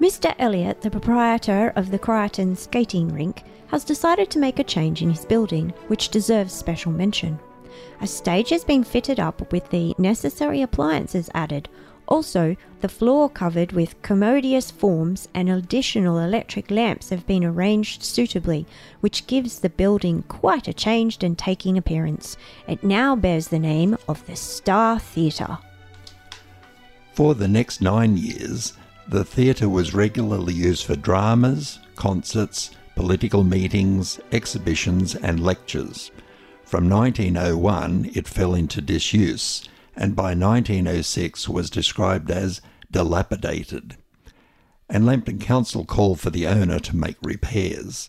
Mr. 0.00 0.34
Elliott, 0.38 0.82
the 0.82 0.90
proprietor 0.90 1.72
of 1.74 1.90
the 1.90 1.98
Criterion 1.98 2.54
skating 2.54 3.08
rink, 3.08 3.44
has 3.68 3.82
decided 3.84 4.30
to 4.30 4.38
make 4.38 4.58
a 4.58 4.64
change 4.64 5.02
in 5.02 5.10
his 5.10 5.24
building, 5.24 5.72
which 5.88 6.10
deserves 6.10 6.52
special 6.52 6.92
mention. 6.92 7.38
A 8.00 8.06
stage 8.06 8.50
has 8.50 8.64
been 8.64 8.84
fitted 8.84 9.18
up 9.18 9.50
with 9.52 9.68
the 9.70 9.94
necessary 9.98 10.62
appliances 10.62 11.30
added. 11.34 11.68
Also, 12.08 12.56
the 12.80 12.88
floor 12.88 13.28
covered 13.28 13.72
with 13.72 14.00
commodious 14.02 14.70
forms 14.70 15.28
and 15.34 15.48
additional 15.48 16.18
electric 16.18 16.70
lamps 16.70 17.10
have 17.10 17.26
been 17.26 17.44
arranged 17.44 18.02
suitably, 18.02 18.64
which 19.00 19.26
gives 19.26 19.58
the 19.58 19.70
building 19.70 20.22
quite 20.28 20.68
a 20.68 20.72
changed 20.72 21.24
and 21.24 21.36
taking 21.36 21.76
appearance. 21.76 22.36
It 22.68 22.84
now 22.84 23.16
bears 23.16 23.48
the 23.48 23.58
name 23.58 23.96
of 24.08 24.24
the 24.26 24.36
Star 24.36 25.00
Theatre. 25.00 25.58
For 27.12 27.34
the 27.34 27.48
next 27.48 27.80
nine 27.80 28.16
years, 28.16 28.74
the 29.08 29.24
theatre 29.24 29.68
was 29.68 29.94
regularly 29.94 30.54
used 30.54 30.84
for 30.84 30.96
dramas, 30.96 31.78
concerts, 31.96 32.70
political 32.94 33.42
meetings, 33.42 34.20
exhibitions, 34.32 35.14
and 35.14 35.40
lectures. 35.40 36.10
From 36.64 36.88
1901, 36.88 38.10
it 38.14 38.28
fell 38.28 38.54
into 38.54 38.80
disuse, 38.80 39.68
and 39.96 40.14
by 40.14 40.34
1906 40.34 41.48
was 41.48 41.70
described 41.70 42.30
as 42.30 42.60
dilapidated. 42.90 43.96
And 44.88 45.06
Lambton 45.06 45.38
Council 45.38 45.84
called 45.84 46.20
for 46.20 46.30
the 46.30 46.46
owner 46.46 46.78
to 46.80 46.96
make 46.96 47.16
repairs. 47.22 48.08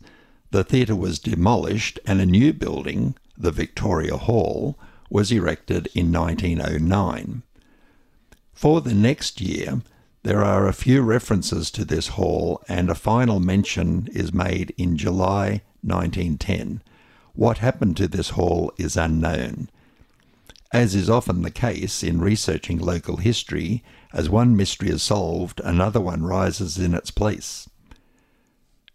The 0.51 0.63
theatre 0.63 0.96
was 0.96 1.20
demolished, 1.20 2.00
and 2.06 2.22
a 2.22 2.25
new 2.25 2.53
building, 2.53 3.15
the 3.38 3.51
Victoria 3.51 4.17
Hall, 4.17 4.77
was 5.10 5.32
erected 5.32 5.88
in 5.96 6.12
1909. 6.12 7.44
For 8.53 8.82
the 8.82 8.94
next 8.94 9.39
year, 9.39 9.82
there 10.24 10.44
are 10.44 10.67
a 10.67 10.74
few 10.74 11.01
references 11.01 11.72
to 11.72 11.86
this 11.86 12.10
hall, 12.10 12.62
and 12.67 12.89
a 12.89 12.96
final 12.96 13.39
mention 13.39 14.10
is 14.12 14.34
made 14.34 14.74
in 14.77 14.98
July 14.98 15.62
1910. 15.82 16.82
What 17.34 17.60
happened 17.60 17.96
to 17.98 18.08
this 18.08 18.32
hall 18.32 18.74
is 18.77 18.98
unknown. 18.98 19.70
As 20.74 20.96
is 20.96 21.10
often 21.10 21.44
the 21.44 21.52
case 21.52 22.04
in 22.04 22.20
researching 22.20 22.78
local 22.78 23.18
history, 23.18 23.84
as 24.14 24.30
one 24.30 24.56
mystery 24.56 24.90
is 24.90 25.02
solved, 25.02 25.62
another 25.64 26.02
one 26.02 26.24
rises 26.24 26.78
in 26.78 26.94
its 26.94 27.10
place. 27.10 27.70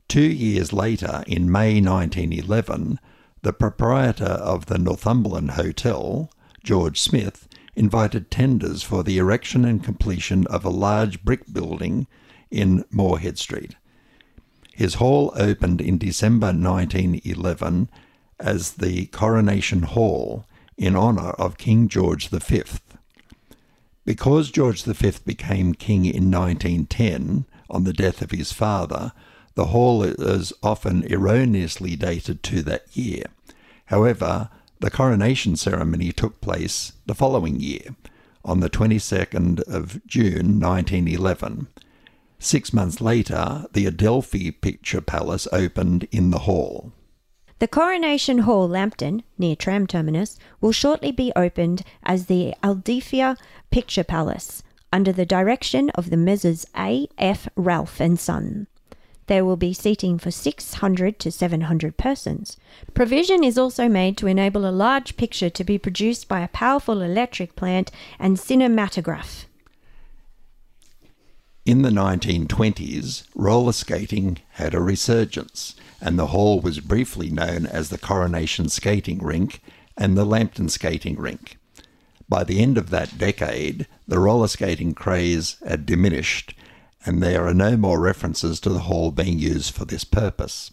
Two 0.06 0.20
years 0.20 0.72
later, 0.72 1.24
in 1.26 1.50
May 1.50 1.80
1911, 1.80 3.00
the 3.40 3.54
proprietor 3.54 4.24
of 4.24 4.66
the 4.66 4.78
Northumberland 4.78 5.52
Hotel, 5.52 6.30
George 6.62 7.00
Smith, 7.00 7.48
invited 7.74 8.30
tenders 8.30 8.82
for 8.82 9.02
the 9.02 9.16
erection 9.16 9.64
and 9.64 9.82
completion 9.82 10.46
of 10.48 10.64
a 10.64 10.70
large 10.70 11.24
brick 11.24 11.50
building 11.50 12.06
in 12.50 12.84
Morehead 12.90 13.38
Street. 13.38 13.76
His 14.74 14.94
hall 14.94 15.32
opened 15.36 15.80
in 15.80 15.96
December 15.96 16.48
1911 16.48 17.88
as 18.38 18.72
the 18.72 19.06
Coronation 19.06 19.82
Hall 19.82 20.44
in 20.76 20.96
honour 20.96 21.30
of 21.30 21.58
King 21.58 21.88
George 21.88 22.28
V. 22.28 22.62
Because 24.04 24.50
George 24.50 24.82
V 24.82 25.12
became 25.24 25.74
king 25.74 26.04
in 26.04 26.30
1910 26.30 27.46
on 27.70 27.84
the 27.84 27.92
death 27.92 28.20
of 28.20 28.30
his 28.30 28.52
father, 28.52 29.12
the 29.54 29.66
hall 29.66 30.02
is 30.02 30.52
often 30.62 31.04
erroneously 31.12 31.94
dated 31.96 32.42
to 32.42 32.62
that 32.62 32.96
year. 32.96 33.24
However, 33.86 34.48
the 34.80 34.90
coronation 34.90 35.56
ceremony 35.56 36.10
took 36.10 36.40
place 36.40 36.92
the 37.06 37.14
following 37.14 37.60
year, 37.60 37.94
on 38.44 38.60
the 38.60 38.70
22nd 38.70 39.60
of 39.68 40.04
June 40.06 40.58
1911. 40.58 41.68
Six 42.38 42.72
months 42.72 43.00
later, 43.00 43.66
the 43.72 43.86
Adelphi 43.86 44.50
Picture 44.50 45.00
Palace 45.00 45.46
opened 45.52 46.08
in 46.10 46.30
the 46.30 46.40
hall. 46.40 46.92
The 47.62 47.68
Coronation 47.68 48.38
Hall, 48.38 48.68
Lambton, 48.68 49.22
near 49.38 49.54
tram 49.54 49.86
terminus, 49.86 50.36
will 50.60 50.72
shortly 50.72 51.12
be 51.12 51.32
opened 51.36 51.84
as 52.02 52.26
the 52.26 52.54
Adelphia 52.60 53.36
Picture 53.70 54.02
Palace 54.02 54.64
under 54.92 55.12
the 55.12 55.24
direction 55.24 55.88
of 55.90 56.10
the 56.10 56.16
Messrs. 56.16 56.66
A. 56.76 57.06
F. 57.18 57.46
Ralph 57.54 58.00
and 58.00 58.18
Son. 58.18 58.66
There 59.28 59.44
will 59.44 59.56
be 59.56 59.72
seating 59.72 60.18
for 60.18 60.32
600 60.32 61.20
to 61.20 61.30
700 61.30 61.96
persons. 61.96 62.56
Provision 62.94 63.44
is 63.44 63.56
also 63.56 63.86
made 63.88 64.16
to 64.16 64.26
enable 64.26 64.68
a 64.68 64.74
large 64.74 65.16
picture 65.16 65.50
to 65.50 65.62
be 65.62 65.78
produced 65.78 66.26
by 66.26 66.40
a 66.40 66.48
powerful 66.48 67.00
electric 67.00 67.54
plant 67.54 67.92
and 68.18 68.38
cinematograph. 68.38 69.44
In 71.64 71.82
the 71.82 71.90
1920s, 71.90 73.24
roller 73.34 73.72
skating 73.72 74.38
had 74.52 74.74
a 74.74 74.80
resurgence, 74.80 75.74
and 76.00 76.18
the 76.18 76.28
hall 76.28 76.60
was 76.60 76.80
briefly 76.80 77.30
known 77.30 77.66
as 77.66 77.88
the 77.88 77.98
Coronation 77.98 78.68
Skating 78.68 79.18
Rink 79.22 79.62
and 79.96 80.16
the 80.16 80.24
Lambton 80.24 80.68
Skating 80.68 81.16
Rink. 81.16 81.58
By 82.28 82.44
the 82.44 82.60
end 82.60 82.78
of 82.78 82.90
that 82.90 83.16
decade, 83.18 83.86
the 84.08 84.18
roller 84.18 84.48
skating 84.48 84.94
craze 84.94 85.56
had 85.64 85.86
diminished 85.86 86.54
and 87.04 87.22
there 87.22 87.46
are 87.46 87.54
no 87.54 87.76
more 87.76 88.00
references 88.00 88.60
to 88.60 88.70
the 88.70 88.80
hall 88.80 89.10
being 89.10 89.38
used 89.38 89.74
for 89.74 89.84
this 89.84 90.04
purpose. 90.04 90.72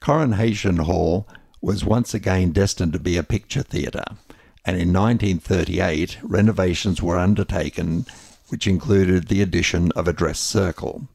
Coronation 0.00 0.78
Hall 0.78 1.26
was 1.60 1.84
once 1.84 2.14
again 2.14 2.52
destined 2.52 2.92
to 2.92 3.00
be 3.00 3.16
a 3.16 3.24
picture 3.24 3.62
theatre, 3.62 4.04
and 4.64 4.76
in 4.76 4.92
1938 4.92 6.18
renovations 6.22 7.02
were 7.02 7.18
undertaken, 7.18 8.06
which 8.48 8.66
included 8.66 9.28
the 9.28 9.42
addition 9.42 9.92
of 9.92 10.08
a 10.08 10.12
dress 10.12 10.40
circle. 10.40 11.08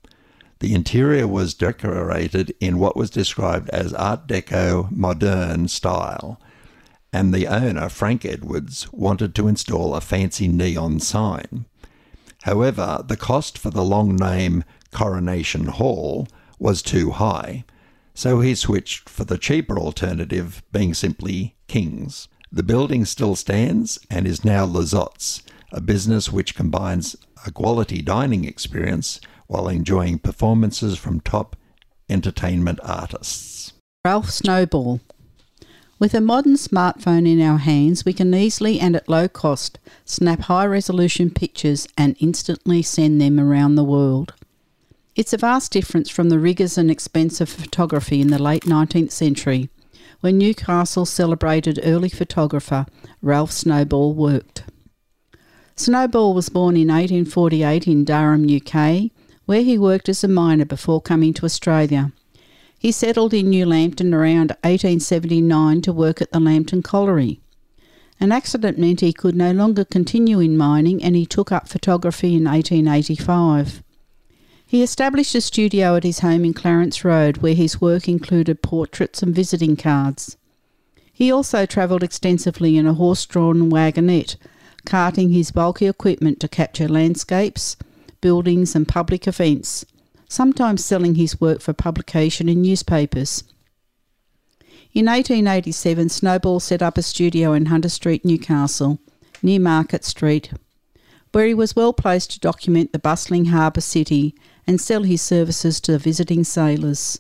The 0.60 0.74
interior 0.74 1.28
was 1.28 1.54
decorated 1.54 2.54
in 2.60 2.80
what 2.80 2.96
was 2.96 3.10
described 3.10 3.70
as 3.72 3.94
Art 3.94 4.28
Deco 4.28 4.90
modern 4.92 5.68
style, 5.68 6.40
and 7.12 7.34
the 7.34 7.48
owner, 7.48 7.90
Frank 7.90 8.26
Edwards, 8.26 8.88
wanted 8.92 9.36
to 9.36 9.48
install 9.48 9.94
a 9.94 10.02
fancy 10.02 10.48
neon 10.48 11.00
sign. 11.00 11.66
However, 12.44 13.04
the 13.08 13.18
cost 13.18 13.58
for 13.58 13.70
the 13.70 13.84
long 13.84 14.16
name 14.16 14.64
Coronation 14.92 15.66
Hall 15.66 16.28
was 16.60 16.82
too 16.82 17.12
high, 17.12 17.66
so 18.14 18.40
he 18.40 18.56
switched 18.56 19.10
for 19.10 19.24
the 19.24 19.38
cheaper 19.38 19.78
alternative, 19.78 20.64
being 20.72 20.94
simply 20.94 21.56
King's. 21.68 22.28
The 22.52 22.64
building 22.64 23.06
still 23.06 23.36
stands 23.36 24.00
and 24.10 24.28
is 24.28 24.46
now 24.46 24.66
Lizottes, 24.66 25.42
a 25.74 25.82
business 25.82 26.32
which 26.32 26.56
combines 26.56 27.18
a 27.46 27.52
quality 27.52 28.02
dining 28.02 28.46
experience 28.46 29.20
while 29.48 29.68
enjoying 29.68 30.20
performances 30.20 30.98
from 30.98 31.20
top 31.20 31.58
entertainment 32.10 32.80
artists. 32.84 33.74
Ralph 34.06 34.30
Snowball 34.30 35.02
with 36.04 36.14
a 36.14 36.20
modern 36.20 36.56
smartphone 36.56 37.26
in 37.26 37.40
our 37.40 37.60
hands, 37.60 38.04
we 38.04 38.12
can 38.12 38.34
easily 38.34 38.78
and 38.78 38.94
at 38.94 39.08
low 39.08 39.30
cost 39.30 39.80
snap 40.04 40.42
high 40.42 40.66
resolution 40.66 41.30
pictures 41.30 41.88
and 41.98 42.18
instantly 42.20 42.82
send 42.82 43.22
them 43.22 43.40
around 43.40 43.76
the 43.76 43.86
world. 43.86 44.34
It's 45.16 45.32
a 45.32 45.38
vast 45.38 45.72
difference 45.72 46.10
from 46.10 46.28
the 46.28 46.40
rigours 46.40 46.78
and 46.78 46.92
expense 46.92 47.40
of 47.40 47.48
photography 47.48 48.20
in 48.20 48.28
the 48.28 48.42
late 48.42 48.64
19th 48.64 49.12
century, 49.12 49.70
when 50.20 50.38
Newcastle 50.38 51.06
celebrated 51.06 51.80
early 51.84 52.10
photographer 52.10 52.86
Ralph 53.22 53.54
Snowball 53.54 54.14
worked. 54.14 54.64
Snowball 55.76 56.36
was 56.36 56.50
born 56.50 56.76
in 56.76 56.90
1848 56.90 57.88
in 57.88 58.06
Durham, 58.06 58.46
UK, 58.46 59.10
where 59.46 59.64
he 59.64 59.78
worked 59.78 60.08
as 60.08 60.24
a 60.24 60.28
miner 60.28 60.66
before 60.66 61.02
coming 61.02 61.34
to 61.34 61.46
Australia. 61.46 62.12
He 62.78 62.92
settled 62.92 63.34
in 63.34 63.50
New 63.50 63.66
Lambton 63.66 64.14
around 64.14 64.52
1879 64.62 65.82
to 65.82 65.94
work 65.94 66.22
at 66.22 66.32
the 66.32 66.40
Lambton 66.40 66.84
Colliery. 66.84 67.40
An 68.20 68.32
accident 68.32 68.78
meant 68.78 69.00
he 69.00 69.14
could 69.14 69.36
no 69.36 69.52
longer 69.52 69.84
continue 69.84 70.40
in 70.40 70.58
mining 70.58 71.04
and 71.04 71.16
he 71.16 71.26
took 71.26 71.52
up 71.52 71.68
photography 71.68 72.36
in 72.36 72.44
1885. 72.44 73.82
He 74.66 74.84
established 74.84 75.34
a 75.36 75.42
studio 75.42 75.96
at 75.96 76.04
his 76.04 76.20
home 76.20 76.46
in 76.46 76.54
Clarence 76.54 77.04
Road 77.04 77.38
where 77.38 77.56
his 77.56 77.82
work 77.82 78.08
included 78.08 78.62
portraits 78.62 79.24
and 79.24 79.34
visiting 79.34 79.76
cards. 79.76 80.38
He 81.12 81.32
also 81.32 81.66
travelled 81.66 82.04
extensively 82.04 82.78
in 82.78 82.86
a 82.86 82.94
horse 82.94 83.26
drawn 83.26 83.70
wagonette, 83.70 84.36
carting 84.86 85.30
his 85.30 85.52
bulky 85.52 85.88
equipment 85.88 86.40
to 86.40 86.48
capture 86.48 86.88
landscapes, 86.88 87.76
buildings, 88.22 88.76
and 88.76 88.88
public 88.88 89.28
events, 89.28 89.86
sometimes 90.28 90.84
selling 90.84 91.16
his 91.16 91.40
work 91.40 91.62
for 91.62 91.74
publication 91.74 92.50
in 92.50 92.62
newspapers. 92.62 93.44
In 94.94 95.08
1887, 95.08 96.10
Snowball 96.10 96.60
set 96.60 96.82
up 96.82 96.98
a 96.98 97.02
studio 97.02 97.54
in 97.54 97.66
Hunter 97.66 97.90
Street, 97.90 98.24
Newcastle, 98.24 99.00
near 99.42 99.60
Market 99.60 100.06
Street, 100.06 100.52
where 101.32 101.48
he 101.48 101.54
was 101.54 101.76
well 101.76 101.94
placed 101.94 102.32
to 102.32 102.40
document 102.40 102.92
the 102.92 103.00
bustling 103.00 103.46
harbour 103.46 103.82
city 103.82 104.36
and 104.68 104.80
sell 104.80 105.04
his 105.04 105.22
services 105.22 105.80
to 105.82 105.94
the 105.94 105.98
visiting 105.98 106.44
sailors. 106.44 107.20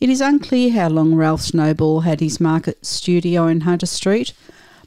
It 0.00 0.08
is 0.08 0.20
unclear 0.20 0.72
how 0.72 0.88
long 0.88 1.14
Ralph 1.14 1.42
Snowball 1.42 2.00
had 2.00 2.20
his 2.20 2.40
market 2.40 2.84
studio 2.84 3.46
in 3.46 3.62
Hunter 3.62 3.86
Street, 3.86 4.32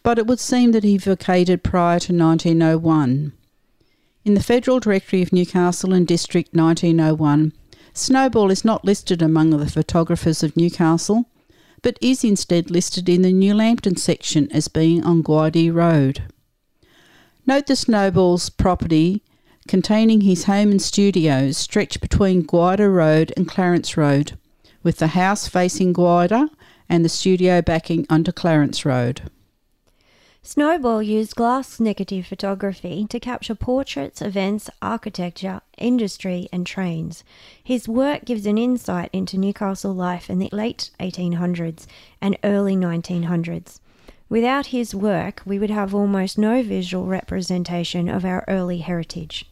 but 0.04 0.20
it 0.20 0.28
would 0.28 0.40
seem 0.40 0.74
that 0.74 0.84
he 0.84 0.98
vacated 0.98 1.64
prior 1.64 2.00
to 2.00 2.14
1901. 2.14 3.34
In 4.26 4.34
the 4.34 4.44
Federal 4.44 4.80
Directory 4.80 5.22
of 5.22 5.34
Newcastle 5.34 5.94
and 5.94 6.06
District 6.06 6.54
1901, 6.54 7.54
Snowball 7.94 8.52
is 8.52 8.66
not 8.66 8.86
listed 8.86 9.22
among 9.22 9.52
the 9.52 9.70
photographers 9.70 10.44
of 10.44 10.58
Newcastle, 10.58 11.26
but 11.82 11.98
is 12.02 12.24
instead 12.24 12.72
listed 12.72 13.08
in 13.08 13.22
the 13.22 13.32
New 13.32 13.54
Lambton 13.54 13.98
section 13.98 14.52
as 14.52 14.68
being 14.68 15.04
on 15.04 15.24
Guidey 15.24 15.74
Road. 15.74 16.24
Note 17.46 17.68
the 17.68 17.76
Snowball's 17.76 18.50
property 18.50 19.22
containing 19.68 20.22
his 20.22 20.46
home 20.46 20.72
and 20.72 20.82
studios 20.82 21.58
stretched 21.58 22.02
between 22.02 22.42
Guida 22.42 22.90
Road 22.90 23.34
and 23.38 23.48
Clarence 23.48 23.96
Road, 23.96 24.38
with 24.82 24.98
the 24.98 25.08
house 25.08 25.48
facing 25.48 25.94
Guida 25.94 26.50
and 26.90 27.04
the 27.04 27.10
studio 27.10 27.62
backing 27.62 28.06
onto 28.10 28.32
Clarence 28.32 28.86
Road. 28.86 29.30
Snowball 30.46 31.02
used 31.02 31.38
glass 31.38 31.80
negative 31.80 32.28
photography 32.28 33.08
to 33.10 33.18
capture 33.18 33.56
portraits, 33.56 34.22
events, 34.22 34.70
architecture, 34.82 35.62
industry, 35.78 36.50
and 36.52 36.68
trains. 36.68 37.24
His 37.64 37.88
work 37.88 38.26
gives 38.26 38.46
an 38.46 38.58
insight 38.58 39.10
into 39.14 39.38
Newcastle 39.38 39.94
life 39.94 40.30
in 40.30 40.40
the 40.40 40.50
late 40.52 40.90
1800s 41.00 41.86
and 42.20 42.38
early 42.44 42.76
1900s. 42.76 43.80
Without 44.28 44.68
his 44.68 44.94
work, 44.94 45.42
we 45.46 45.58
would 45.58 45.70
have 45.70 45.96
almost 45.96 46.38
no 46.38 46.62
visual 46.62 47.06
representation 47.06 48.10
of 48.10 48.26
our 48.26 48.44
early 48.50 48.80
heritage. 48.80 49.46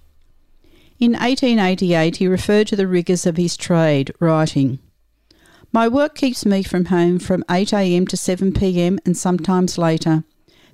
In 0.99 1.13
1888, 1.13 2.17
he 2.17 2.27
referred 2.27 2.67
to 2.67 2.75
the 2.75 2.85
rigours 2.85 3.25
of 3.25 3.37
his 3.37 3.55
trade, 3.55 4.13
writing, 4.19 4.79
My 5.71 5.87
work 5.87 6.15
keeps 6.15 6.45
me 6.45 6.63
from 6.63 6.85
home 6.85 7.17
from 7.17 7.43
8am 7.43 8.09
to 8.09 8.17
7pm 8.17 8.99
and 9.05 9.15
sometimes 9.15 9.77
later. 9.77 10.25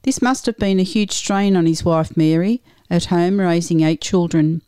This 0.04 0.22
must 0.22 0.46
have 0.46 0.58
been 0.58 0.80
a 0.80 0.84
huge 0.84 1.12
strain 1.12 1.56
on 1.56 1.66
his 1.66 1.84
wife 1.84 2.16
Mary, 2.16 2.62
at 2.90 3.06
home 3.06 3.40
raising 3.40 3.82
eight 3.82 4.02
children. 4.02 4.62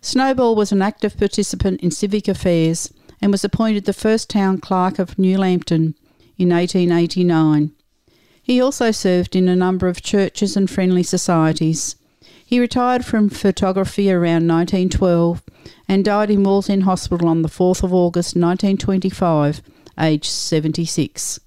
Snowball 0.00 0.54
was 0.54 0.72
an 0.72 0.82
active 0.82 1.16
participant 1.16 1.80
in 1.80 1.90
civic 1.90 2.28
affairs 2.28 2.92
and 3.20 3.32
was 3.32 3.44
appointed 3.44 3.84
the 3.84 3.92
first 3.92 4.28
town 4.28 4.58
clerk 4.58 4.98
of 4.98 5.18
New 5.18 5.38
Lambton 5.38 5.94
in 6.36 6.50
1889. 6.50 7.72
He 8.42 8.60
also 8.60 8.90
served 8.90 9.34
in 9.34 9.48
a 9.48 9.56
number 9.56 9.88
of 9.88 10.02
churches 10.02 10.56
and 10.56 10.68
friendly 10.68 11.02
societies. 11.02 11.96
He 12.44 12.60
retired 12.60 13.04
from 13.04 13.30
photography 13.30 14.10
around 14.10 14.46
1912 14.46 15.42
and 15.88 16.04
died 16.04 16.30
in 16.30 16.42
Wallsend 16.42 16.82
Hospital 16.82 17.28
on 17.28 17.40
the 17.40 17.48
4th 17.48 17.82
of 17.82 17.94
August 17.94 18.36
1925, 18.36 19.62
aged 19.98 20.26
76. 20.26 21.40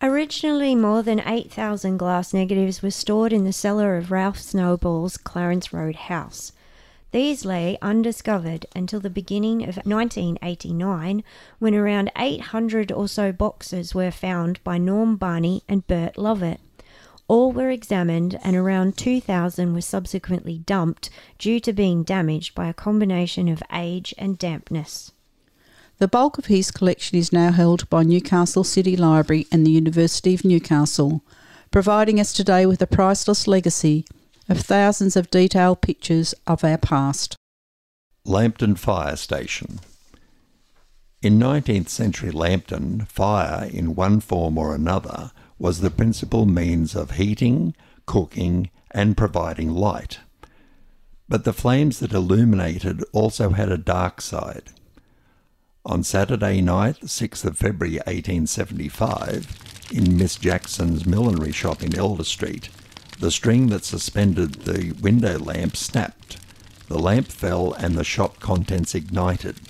Originally, 0.00 0.76
more 0.76 1.02
than 1.02 1.20
8,000 1.26 1.96
glass 1.96 2.32
negatives 2.32 2.82
were 2.82 2.90
stored 2.90 3.32
in 3.32 3.42
the 3.42 3.52
cellar 3.52 3.96
of 3.96 4.12
Ralph 4.12 4.38
Snowball's 4.38 5.16
Clarence 5.16 5.72
Road 5.72 5.96
house. 5.96 6.52
These 7.10 7.44
lay 7.44 7.76
undiscovered 7.82 8.64
until 8.76 9.00
the 9.00 9.10
beginning 9.10 9.62
of 9.62 9.78
1989, 9.78 11.24
when 11.58 11.74
around 11.74 12.12
800 12.16 12.92
or 12.92 13.08
so 13.08 13.32
boxes 13.32 13.92
were 13.92 14.12
found 14.12 14.62
by 14.62 14.78
Norm 14.78 15.16
Barney 15.16 15.64
and 15.68 15.84
Bert 15.88 16.16
Lovett. 16.16 16.60
All 17.26 17.50
were 17.50 17.70
examined, 17.70 18.38
and 18.44 18.54
around 18.54 18.96
2,000 18.96 19.74
were 19.74 19.80
subsequently 19.80 20.58
dumped 20.58 21.10
due 21.38 21.58
to 21.58 21.72
being 21.72 22.04
damaged 22.04 22.54
by 22.54 22.68
a 22.68 22.74
combination 22.74 23.48
of 23.48 23.64
age 23.72 24.14
and 24.16 24.38
dampness. 24.38 25.10
The 26.00 26.06
bulk 26.06 26.38
of 26.38 26.46
his 26.46 26.70
collection 26.70 27.18
is 27.18 27.32
now 27.32 27.50
held 27.50 27.90
by 27.90 28.04
Newcastle 28.04 28.62
City 28.62 28.96
Library 28.96 29.48
and 29.50 29.66
the 29.66 29.72
University 29.72 30.32
of 30.32 30.44
Newcastle, 30.44 31.24
providing 31.72 32.20
us 32.20 32.32
today 32.32 32.66
with 32.66 32.80
a 32.80 32.86
priceless 32.86 33.48
legacy 33.48 34.04
of 34.48 34.60
thousands 34.60 35.16
of 35.16 35.28
detailed 35.28 35.80
pictures 35.80 36.36
of 36.46 36.62
our 36.62 36.78
past. 36.78 37.34
Lambton 38.24 38.76
Fire 38.76 39.16
Station. 39.16 39.80
In 41.20 41.36
19th 41.36 41.88
century 41.88 42.30
Lambton, 42.30 43.06
fire 43.06 43.68
in 43.68 43.96
one 43.96 44.20
form 44.20 44.56
or 44.56 44.76
another 44.76 45.32
was 45.58 45.80
the 45.80 45.90
principal 45.90 46.46
means 46.46 46.94
of 46.94 47.12
heating, 47.12 47.74
cooking, 48.06 48.70
and 48.92 49.16
providing 49.16 49.70
light. 49.70 50.20
But 51.28 51.42
the 51.42 51.52
flames 51.52 51.98
that 51.98 52.12
illuminated 52.12 53.02
also 53.12 53.50
had 53.50 53.68
a 53.68 53.76
dark 53.76 54.20
side. 54.20 54.70
On 55.86 56.02
Saturday 56.02 56.60
night, 56.60 57.00
6th 57.02 57.44
of 57.44 57.56
February 57.56 57.96
1875, 57.98 59.90
in 59.92 60.18
Miss 60.18 60.36
Jackson's 60.36 61.06
millinery 61.06 61.52
shop 61.52 61.82
in 61.82 61.96
Elder 61.96 62.24
Street, 62.24 62.68
the 63.20 63.30
string 63.30 63.68
that 63.68 63.84
suspended 63.84 64.54
the 64.54 64.92
window 65.00 65.38
lamp 65.38 65.76
snapped. 65.76 66.36
The 66.88 66.98
lamp 66.98 67.28
fell 67.28 67.72
and 67.74 67.94
the 67.94 68.04
shop 68.04 68.40
contents 68.40 68.94
ignited. 68.94 69.60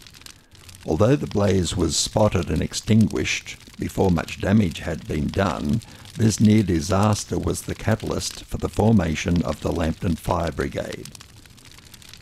Although 0.87 1.16
the 1.16 1.27
blaze 1.27 1.77
was 1.77 1.97
spotted 1.97 2.51
and 2.51 2.62
extinguished 2.62 3.57
before 3.79 4.11
much 4.11 4.40
damage 4.40 4.81
had 4.81 5.07
been 5.07 5.29
done, 5.29 5.83
this 6.16 6.40
near 6.40 6.62
disaster 6.62 7.38
was 7.38 7.62
the 7.62 7.75
catalyst 7.75 8.44
for 8.44 8.57
the 8.57 8.68
formation 8.68 9.42
of 9.42 9.61
the 9.61 9.71
Lambton 9.71 10.16
Fire 10.16 10.51
Brigade. 10.51 11.11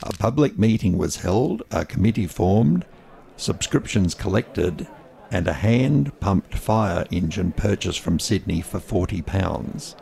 A 0.02 0.12
public 0.12 0.58
meeting 0.58 0.98
was 0.98 1.16
held, 1.18 1.62
a 1.70 1.84
committee 1.86 2.26
formed, 2.26 2.84
subscriptions 3.36 4.14
collected, 4.14 4.86
and 5.30 5.48
a 5.48 5.52
hand 5.52 6.18
pumped 6.20 6.54
fire 6.54 7.04
engine 7.10 7.52
purchased 7.52 8.00
from 8.00 8.18
Sydney 8.18 8.60
for 8.60 8.78
£40. 8.78 9.94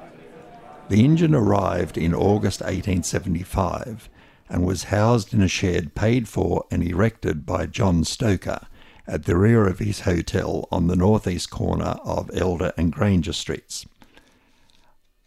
The 0.88 1.05
engine 1.05 1.35
arrived 1.35 1.97
in 1.97 2.14
August 2.14 2.61
1875 2.61 4.09
and 4.49 4.64
was 4.64 4.85
housed 4.85 5.33
in 5.33 5.40
a 5.40 5.49
shed 5.49 5.94
paid 5.94 6.29
for 6.29 6.64
and 6.70 6.83
erected 6.83 7.47
by 7.47 7.66
John 7.66 8.05
Stoker 8.05 8.66
at 9.07 9.25
the 9.25 9.37
rear 9.37 9.66
of 9.66 9.79
his 9.79 10.01
hotel 10.01 10.68
on 10.70 10.87
the 10.87 10.97
northeast 10.97 11.51
corner 11.51 11.97
of 12.05 12.31
Elder 12.35 12.73
and 12.77 12.92
Granger 12.92 13.33
Streets. 13.33 13.87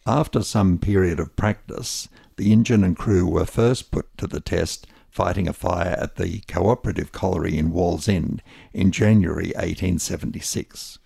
After 0.05 0.41
some 0.41 0.77
period 0.77 1.19
of 1.19 1.35
practice, 1.35 2.07
the 2.37 2.51
engine 2.51 2.83
and 2.83 2.95
crew 2.95 3.27
were 3.27 3.45
first 3.45 3.91
put 3.91 4.15
to 4.17 4.27
the 4.27 4.39
test 4.39 4.87
fighting 5.17 5.47
a 5.47 5.53
fire 5.53 5.97
at 5.99 6.17
the 6.17 6.41
Cooperative 6.41 7.11
Colliery 7.11 7.57
in 7.57 7.71
Wallsend 7.71 8.39
in 8.71 8.91
January 8.91 9.47
1876. 9.55 10.99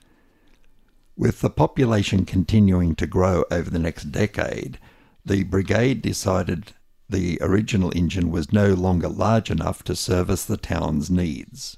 With 1.16 1.40
the 1.40 1.50
population 1.50 2.26
continuing 2.26 2.94
to 2.96 3.08
grow 3.08 3.46
over 3.50 3.70
the 3.70 3.80
next 3.80 4.12
decade, 4.12 4.80
the 5.26 5.44
brigade 5.46 6.02
decided 6.02 6.74
the 7.10 7.38
original 7.40 7.90
engine 7.96 8.32
was 8.32 8.52
no 8.52 8.74
longer 8.74 9.08
large 9.08 9.50
enough 9.50 9.82
to 9.84 9.96
service 9.96 10.44
the 10.44 10.58
town's 10.58 11.10
needs. 11.10 11.78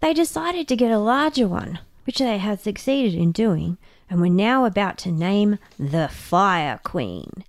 They 0.00 0.12
decided 0.12 0.66
to 0.66 0.74
get 0.74 0.90
a 0.90 0.98
larger 0.98 1.46
one, 1.46 1.78
which 2.06 2.18
they 2.18 2.38
had 2.38 2.58
succeeded 2.58 3.14
in 3.14 3.30
doing, 3.30 3.78
and 4.10 4.20
were 4.20 4.28
now 4.28 4.64
about 4.64 4.98
to 4.98 5.12
name 5.12 5.58
the 5.78 6.08
Fire 6.08 6.80
Queen. 6.82 7.44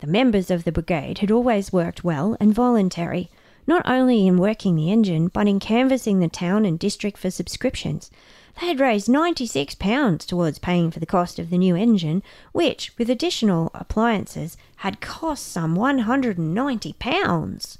The 0.00 0.06
members 0.06 0.50
of 0.50 0.64
the 0.64 0.72
brigade 0.72 1.18
had 1.18 1.30
always 1.30 1.74
worked 1.74 2.02
well 2.02 2.34
and 2.40 2.54
voluntary, 2.54 3.28
not 3.66 3.82
only 3.84 4.26
in 4.26 4.38
working 4.38 4.74
the 4.74 4.90
engine, 4.90 5.28
but 5.28 5.46
in 5.46 5.60
canvassing 5.60 6.20
the 6.20 6.28
town 6.28 6.64
and 6.64 6.78
district 6.78 7.18
for 7.18 7.30
subscriptions. 7.30 8.10
They 8.58 8.66
had 8.66 8.80
raised 8.80 9.08
£96 9.08 10.26
towards 10.26 10.58
paying 10.58 10.90
for 10.90 11.00
the 11.00 11.06
cost 11.06 11.38
of 11.38 11.50
the 11.50 11.58
new 11.58 11.76
engine, 11.76 12.22
which, 12.52 12.96
with 12.96 13.10
additional 13.10 13.70
appliances, 13.74 14.56
had 14.76 15.02
cost 15.02 15.52
some 15.52 15.76
£190. 15.76 17.78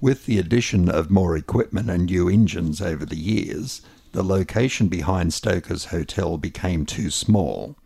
With 0.00 0.26
the 0.26 0.38
addition 0.38 0.90
of 0.90 1.10
more 1.10 1.36
equipment 1.36 1.88
and 1.88 2.06
new 2.06 2.28
engines 2.28 2.82
over 2.82 3.06
the 3.06 3.16
years, 3.16 3.80
the 4.12 4.22
location 4.22 4.88
behind 4.88 5.32
Stoker's 5.32 5.86
Hotel 5.86 6.36
became 6.36 6.84
too 6.84 7.10
small. 7.10 7.76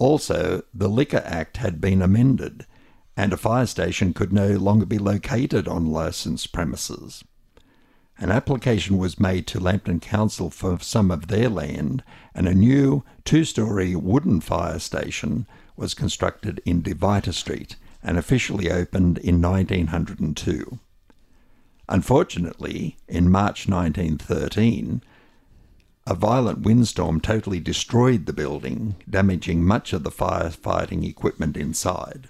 Also, 0.00 0.62
the 0.72 0.88
Liquor 0.88 1.22
Act 1.26 1.58
had 1.58 1.78
been 1.78 2.00
amended, 2.00 2.64
and 3.18 3.34
a 3.34 3.36
fire 3.36 3.66
station 3.66 4.14
could 4.14 4.32
no 4.32 4.52
longer 4.52 4.86
be 4.86 4.96
located 4.96 5.68
on 5.68 5.92
licensed 5.92 6.52
premises. 6.54 7.22
an 8.16 8.30
application 8.30 8.96
was 8.96 9.20
made 9.20 9.46
to 9.46 9.60
Lambton 9.60 10.00
Council 10.00 10.48
for 10.48 10.78
some 10.80 11.10
of 11.10 11.26
their 11.26 11.50
land, 11.50 12.02
and 12.34 12.48
a 12.48 12.54
new 12.54 13.04
two 13.26 13.44
story 13.44 13.94
wooden 13.94 14.40
fire 14.40 14.78
station 14.78 15.46
was 15.76 15.92
constructed 15.92 16.62
in 16.64 16.80
De 16.80 16.94
Vitre 16.94 17.32
Street 17.32 17.76
and 18.02 18.16
officially 18.16 18.70
opened 18.70 19.18
in 19.18 19.42
1902. 19.42 20.78
Unfortunately, 21.90 22.96
in 23.06 23.30
March 23.30 23.68
1913, 23.68 25.02
a 26.10 26.14
violent 26.14 26.62
windstorm 26.62 27.20
totally 27.20 27.60
destroyed 27.60 28.26
the 28.26 28.32
building, 28.32 28.96
damaging 29.08 29.64
much 29.64 29.92
of 29.92 30.02
the 30.02 30.10
firefighting 30.10 31.08
equipment 31.08 31.56
inside. 31.56 32.26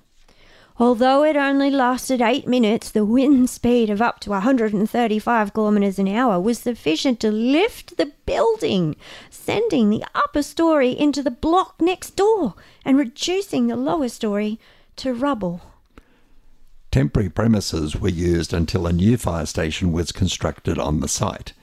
Although 0.79 1.25
it 1.25 1.35
only 1.35 1.71
lasted 1.71 2.21
eight 2.21 2.47
minutes, 2.47 2.91
the 2.91 3.07
wind 3.07 3.49
speed 3.49 3.89
of 3.89 4.03
up 4.03 4.21
to 4.21 4.31
135 4.31 5.55
kilometres 5.55 5.99
an 5.99 6.09
hour 6.09 6.39
was 6.39 6.59
sufficient 6.59 7.21
to 7.21 7.33
lift 7.33 7.97
the 7.97 8.13
building, 8.27 8.97
sending 9.31 9.89
the 9.89 10.05
upper 10.15 10.43
story 10.43 10.91
into 10.91 11.23
the 11.23 11.31
block 11.31 11.77
next 11.81 12.17
door 12.17 12.55
and 12.85 12.99
reducing 12.99 13.67
the 13.67 13.77
lower 13.77 14.11
story 14.11 14.61
to 14.97 15.15
rubble. 15.15 15.63
Temporary 16.93 17.31
premises 17.31 17.97
were 17.97 18.11
used 18.11 18.53
until 18.53 18.87
a 18.87 18.93
new 18.93 19.17
fire 19.17 19.47
station 19.47 19.91
was 19.91 20.13
constructed 20.13 20.79
on 20.79 21.01
the 21.01 21.09
site. 21.09 21.55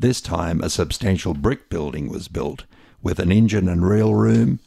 This 0.00 0.22
time, 0.22 0.62
a 0.62 0.70
substantial 0.70 1.34
brick 1.34 1.68
building 1.68 2.08
was 2.08 2.26
built 2.26 2.64
with 3.02 3.18
an 3.18 3.30
engine 3.30 3.68
and 3.68 3.86
reel 3.86 4.14
room, 4.14 4.58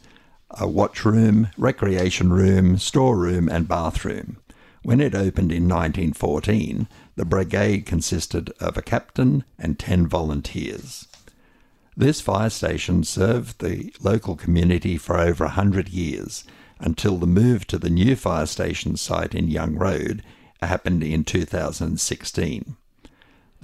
a 0.48 0.68
watch 0.68 1.04
room, 1.04 1.48
recreation 1.58 2.32
room, 2.32 2.78
storeroom, 2.78 3.48
and 3.48 3.66
bathroom. 3.66 4.36
When 4.84 5.00
it 5.00 5.12
opened 5.12 5.50
in 5.50 5.64
1914, 5.64 6.86
the 7.16 7.24
brigade 7.24 7.84
consisted 7.84 8.50
of 8.60 8.76
a 8.76 8.82
captain 8.82 9.42
and 9.58 9.76
10 9.76 10.06
volunteers. 10.06 11.08
This 11.96 12.20
fire 12.20 12.50
station 12.50 13.02
served 13.02 13.58
the 13.58 13.92
local 14.00 14.36
community 14.36 14.96
for 14.96 15.18
over 15.18 15.46
a 15.46 15.58
hundred 15.58 15.88
years 15.88 16.44
until 16.78 17.16
the 17.16 17.26
move 17.26 17.66
to 17.66 17.78
the 17.78 17.90
new 17.90 18.14
fire 18.14 18.46
station 18.46 18.96
site 18.96 19.34
in 19.34 19.48
Young 19.48 19.74
Road 19.74 20.22
happened 20.62 21.02
in 21.02 21.24
2016. 21.24 22.76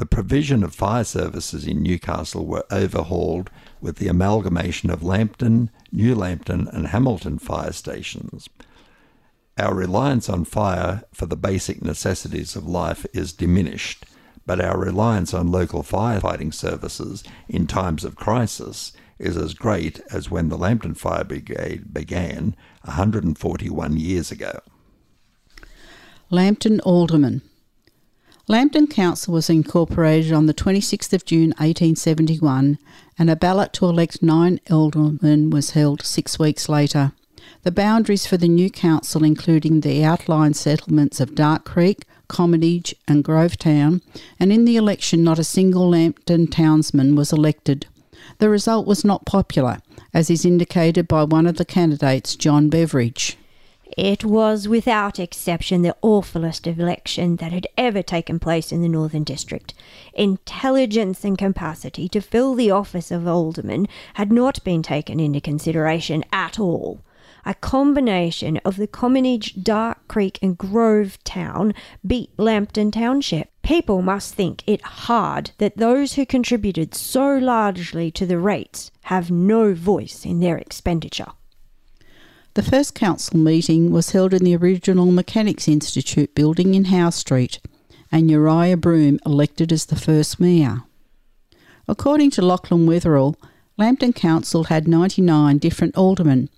The 0.00 0.06
provision 0.06 0.64
of 0.64 0.74
fire 0.74 1.04
services 1.04 1.66
in 1.66 1.82
Newcastle 1.82 2.46
were 2.46 2.64
overhauled 2.70 3.50
with 3.82 3.96
the 3.96 4.08
amalgamation 4.08 4.88
of 4.88 5.02
Lambton, 5.02 5.68
New 5.92 6.14
Lambton, 6.14 6.68
and 6.68 6.86
Hamilton 6.86 7.38
fire 7.38 7.72
stations. 7.72 8.48
Our 9.58 9.74
reliance 9.74 10.30
on 10.30 10.46
fire 10.46 11.02
for 11.12 11.26
the 11.26 11.36
basic 11.36 11.82
necessities 11.82 12.56
of 12.56 12.66
life 12.66 13.04
is 13.12 13.34
diminished, 13.34 14.06
but 14.46 14.58
our 14.58 14.78
reliance 14.78 15.34
on 15.34 15.52
local 15.52 15.82
firefighting 15.82 16.54
services 16.54 17.22
in 17.46 17.66
times 17.66 18.02
of 18.02 18.16
crisis 18.16 18.92
is 19.18 19.36
as 19.36 19.52
great 19.52 20.00
as 20.10 20.30
when 20.30 20.48
the 20.48 20.56
Lambton 20.56 20.94
Fire 20.94 21.24
Brigade 21.24 21.92
began 21.92 22.56
141 22.86 23.98
years 23.98 24.30
ago. 24.30 24.60
Lambton 26.30 26.80
Alderman. 26.86 27.42
Lambton 28.50 28.88
Council 28.88 29.32
was 29.32 29.48
incorporated 29.48 30.32
on 30.32 30.46
the 30.46 30.52
26th 30.52 31.12
of 31.12 31.24
June 31.24 31.50
1871 31.58 32.78
and 33.16 33.30
a 33.30 33.36
ballot 33.36 33.72
to 33.74 33.84
elect 33.84 34.24
nine 34.24 34.58
aldermen 34.68 35.50
was 35.50 35.70
held 35.70 36.04
six 36.04 36.36
weeks 36.36 36.68
later. 36.68 37.12
The 37.62 37.70
boundaries 37.70 38.26
for 38.26 38.36
the 38.36 38.48
new 38.48 38.68
council, 38.68 39.22
including 39.22 39.82
the 39.82 40.02
outlying 40.02 40.54
settlements 40.54 41.20
of 41.20 41.36
Dark 41.36 41.64
Creek, 41.64 42.04
Commonage, 42.26 42.92
and 43.06 43.22
Grovetown, 43.22 44.02
and 44.40 44.52
in 44.52 44.64
the 44.64 44.76
election 44.76 45.22
not 45.22 45.38
a 45.38 45.44
single 45.44 45.88
Lambton 45.88 46.48
townsman 46.48 47.14
was 47.14 47.32
elected. 47.32 47.86
The 48.38 48.50
result 48.50 48.84
was 48.84 49.04
not 49.04 49.26
popular, 49.26 49.78
as 50.12 50.28
is 50.28 50.44
indicated 50.44 51.06
by 51.06 51.22
one 51.22 51.46
of 51.46 51.56
the 51.56 51.64
candidates, 51.64 52.34
John 52.34 52.68
Beveridge. 52.68 53.38
It 53.96 54.24
was 54.24 54.68
without 54.68 55.18
exception 55.18 55.82
the 55.82 55.96
awfulest 56.00 56.66
election 56.66 57.36
that 57.36 57.52
had 57.52 57.66
ever 57.76 58.02
taken 58.02 58.38
place 58.38 58.70
in 58.70 58.82
the 58.82 58.88
Northern 58.88 59.24
District. 59.24 59.74
Intelligence 60.14 61.24
and 61.24 61.36
capacity 61.36 62.08
to 62.10 62.20
fill 62.20 62.54
the 62.54 62.70
office 62.70 63.10
of 63.10 63.26
alderman 63.26 63.88
had 64.14 64.30
not 64.30 64.62
been 64.62 64.82
taken 64.82 65.18
into 65.18 65.40
consideration 65.40 66.24
at 66.32 66.60
all. 66.60 67.00
A 67.44 67.54
combination 67.54 68.58
of 68.58 68.76
the 68.76 68.86
Commonage, 68.86 69.60
Dark 69.62 70.06
Creek, 70.06 70.38
and 70.40 70.56
Grove 70.56 71.18
Town 71.24 71.74
beat 72.06 72.30
Lambton 72.38 72.92
Township. 72.92 73.50
People 73.62 74.02
must 74.02 74.34
think 74.34 74.62
it 74.66 74.82
hard 74.82 75.50
that 75.58 75.78
those 75.78 76.14
who 76.14 76.24
contributed 76.24 76.94
so 76.94 77.36
largely 77.38 78.10
to 78.12 78.24
the 78.24 78.38
rates 78.38 78.90
have 79.04 79.30
no 79.30 79.74
voice 79.74 80.24
in 80.24 80.40
their 80.40 80.58
expenditure. 80.58 81.32
The 82.54 82.62
first 82.64 82.96
council 82.96 83.38
meeting 83.38 83.92
was 83.92 84.10
held 84.10 84.34
in 84.34 84.42
the 84.44 84.56
original 84.56 85.06
Mechanics 85.12 85.68
Institute 85.68 86.34
building 86.34 86.74
in 86.74 86.86
Howe 86.86 87.10
Street, 87.10 87.60
and 88.10 88.28
Uriah 88.28 88.76
Broom 88.76 89.20
elected 89.24 89.72
as 89.72 89.86
the 89.86 89.94
first 89.94 90.40
mayor. 90.40 90.82
According 91.86 92.30
to 92.32 92.42
Lachlan 92.42 92.86
Wetherill, 92.86 93.36
Lambton 93.78 94.12
Council 94.12 94.64
had 94.64 94.88
99 94.88 95.58
different 95.58 95.96
aldermen, 95.96 96.48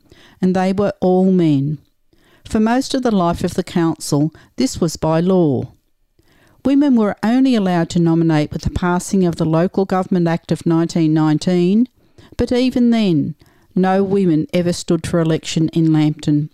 and 0.41 0.57
they 0.57 0.73
were 0.73 0.95
all 1.03 1.31
men. 1.31 1.77
For 2.49 2.59
most 2.59 2.95
of 2.95 3.03
the 3.03 3.15
life 3.15 3.45
of 3.45 3.53
the 3.53 3.63
council, 3.63 4.33
this 4.57 4.81
was 4.81 4.97
by 4.97 5.21
law. 5.21 5.73
Women 6.65 6.97
were 6.97 7.17
only 7.23 7.55
allowed 7.55 7.91
to 7.91 7.99
nominate 7.99 8.51
with 8.51 8.63
the 8.63 8.71
passing 8.71 9.27
of 9.27 9.37
the 9.37 9.45
Local 9.45 9.85
Government 9.85 10.27
Act 10.27 10.53
of 10.53 10.63
1919, 10.63 11.87
but 12.39 12.51
even 12.51 12.89
then, 12.91 13.35
no 13.75 14.03
women 14.03 14.47
ever 14.53 14.73
stood 14.73 15.07
for 15.07 15.21
election 15.21 15.69
in 15.71 15.93
Lambton. 15.93 16.51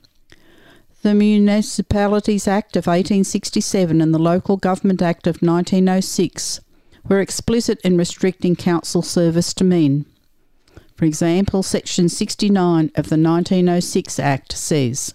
The 1.03 1.15
Municipalities 1.15 2.49
Act 2.49 2.77
of 2.77 2.87
1867 2.87 4.01
and 4.01 4.13
the 4.13 4.19
Local 4.19 4.57
Government 4.57 5.01
Act 5.01 5.29
of 5.29 5.37
1906 5.37 6.61
were 7.09 7.21
explicit 7.21 7.81
in 7.83 7.97
restricting 7.97 8.57
council 8.57 9.01
service 9.01 9.55
to 9.55 9.65
men. 9.65 10.07
For 10.97 11.05
example, 11.05 11.63
Section 11.63 12.09
69 12.09 12.91
of 12.97 13.09
the 13.09 13.17
1906 13.17 14.19
Act 14.19 14.53
says 14.53 15.15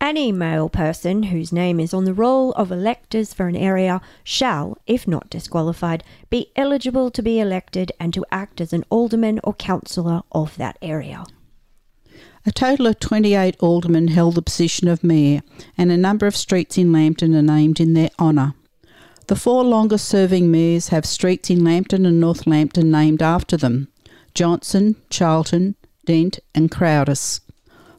Any 0.00 0.32
male 0.32 0.70
person 0.70 1.24
whose 1.24 1.52
name 1.52 1.78
is 1.78 1.92
on 1.92 2.06
the 2.06 2.14
roll 2.14 2.52
of 2.52 2.72
electors 2.72 3.34
for 3.34 3.48
an 3.48 3.56
area 3.56 4.00
shall, 4.24 4.78
if 4.86 5.06
not 5.06 5.28
disqualified, 5.28 6.02
be 6.30 6.50
eligible 6.56 7.10
to 7.10 7.22
be 7.22 7.38
elected 7.38 7.92
and 8.00 8.14
to 8.14 8.24
act 8.32 8.62
as 8.62 8.72
an 8.72 8.84
alderman 8.88 9.40
or 9.44 9.52
councillor 9.52 10.22
of 10.32 10.56
that 10.56 10.78
area. 10.80 11.24
A 12.46 12.52
total 12.52 12.86
of 12.86 13.00
28 13.00 13.56
aldermen 13.60 14.08
held 14.08 14.34
the 14.34 14.42
position 14.42 14.88
of 14.88 15.04
mayor, 15.04 15.42
and 15.76 15.90
a 15.90 15.96
number 15.96 16.26
of 16.26 16.36
streets 16.36 16.78
in 16.78 16.92
Lambton 16.92 17.34
are 17.34 17.42
named 17.42 17.80
in 17.80 17.94
their 17.94 18.10
honour. 18.18 18.54
The 19.26 19.36
four 19.36 19.62
longest 19.62 20.08
serving 20.08 20.50
mayors 20.50 20.88
have 20.88 21.04
streets 21.04 21.50
in 21.50 21.62
Lambton 21.62 22.06
and 22.06 22.18
North 22.18 22.46
Lambton 22.46 22.90
named 22.90 23.22
after 23.22 23.58
them 23.58 23.88
Johnson, 24.34 24.96
Charlton, 25.10 25.74
Dent, 26.06 26.38
and 26.54 26.70
Crowdis. 26.70 27.40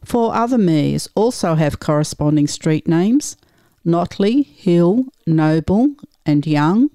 Four 0.04 0.34
other 0.34 0.58
mayors 0.58 1.08
also 1.14 1.56
have 1.56 1.80
corresponding 1.80 2.48
street 2.48 2.88
names 2.88 3.38
Notley, 3.86 4.46
Hill, 4.46 5.06
Noble, 5.28 5.96
and 6.26 6.48
Young. 6.48 6.90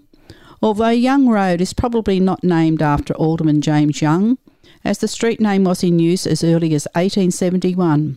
Although 0.61 0.89
Young 0.89 1.29
Road 1.29 1.61
is 1.61 1.73
probably 1.73 2.19
not 2.19 2.43
named 2.43 2.83
after 2.83 3.15
Alderman 3.15 3.61
James 3.61 4.03
Young, 4.03 4.39
as 4.85 4.99
the 4.99 5.09
street 5.09 5.41
name 5.41 5.65
was 5.65 5.83
in 5.83 5.99
use 5.99 6.27
as 6.27 6.45
early 6.45 6.75
as 6.75 6.87
1871, 6.93 8.17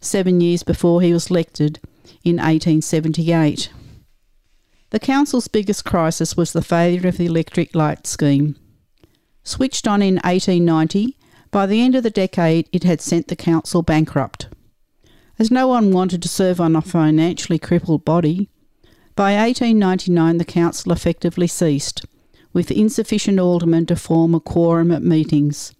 seven 0.00 0.40
years 0.40 0.62
before 0.62 1.02
he 1.02 1.12
was 1.12 1.30
elected 1.30 1.80
in 2.24 2.36
1878. 2.36 3.70
The 4.90 5.00
council's 5.00 5.48
biggest 5.48 5.84
crisis 5.84 6.36
was 6.36 6.52
the 6.52 6.62
failure 6.62 7.08
of 7.08 7.16
the 7.16 7.26
electric 7.26 7.74
light 7.74 8.06
scheme. 8.06 8.56
Switched 9.42 9.86
on 9.86 10.00
in 10.00 10.16
1890, 10.16 11.16
by 11.50 11.66
the 11.66 11.80
end 11.80 11.94
of 11.94 12.02
the 12.02 12.10
decade 12.10 12.68
it 12.72 12.84
had 12.84 13.00
sent 13.00 13.28
the 13.28 13.36
council 13.36 13.82
bankrupt. 13.82 14.48
As 15.38 15.50
no 15.50 15.68
one 15.68 15.90
wanted 15.90 16.22
to 16.22 16.28
serve 16.28 16.60
on 16.60 16.76
a 16.76 16.82
financially 16.82 17.58
crippled 17.58 18.04
body, 18.04 18.48
by 19.14 19.34
1899 19.34 20.38
the 20.38 20.44
council 20.44 20.92
effectively 20.92 21.46
ceased, 21.46 22.04
with 22.52 22.70
insufficient 22.70 23.38
aldermen 23.38 23.86
to 23.86 23.96
form 23.96 24.34
a 24.34 24.40
quorum 24.40 24.92
at 24.92 25.02
meetings. 25.02 25.74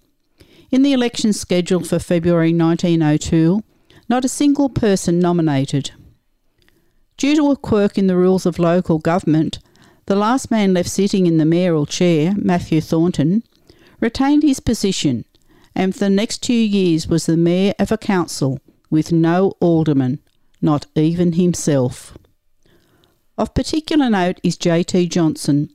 In 0.70 0.82
the 0.82 0.92
election 0.92 1.32
scheduled 1.32 1.88
for 1.88 1.98
February 1.98 2.52
1902, 2.52 3.62
not 4.08 4.24
a 4.24 4.28
single 4.28 4.68
person 4.68 5.18
nominated. 5.18 5.92
Due 7.16 7.36
to 7.36 7.50
a 7.50 7.56
quirk 7.56 7.96
in 7.96 8.06
the 8.06 8.16
rules 8.16 8.46
of 8.46 8.58
local 8.58 8.98
government, 8.98 9.58
the 10.06 10.16
last 10.16 10.50
man 10.50 10.74
left 10.74 10.88
sitting 10.88 11.26
in 11.26 11.38
the 11.38 11.44
mayoral 11.44 11.86
chair, 11.86 12.34
Matthew 12.36 12.80
Thornton, 12.80 13.42
retained 14.00 14.42
his 14.42 14.60
position 14.60 15.24
and 15.76 15.92
for 15.92 16.00
the 16.00 16.10
next 16.10 16.42
two 16.42 16.54
years 16.54 17.06
was 17.06 17.26
the 17.26 17.36
mayor 17.36 17.74
of 17.78 17.92
a 17.92 17.98
council 17.98 18.58
with 18.88 19.12
no 19.12 19.52
alderman, 19.60 20.18
not 20.62 20.86
even 20.94 21.34
himself. 21.34 22.16
Of 23.36 23.54
particular 23.54 24.08
note 24.08 24.40
is 24.42 24.56
J.T. 24.56 25.08
Johnson, 25.08 25.68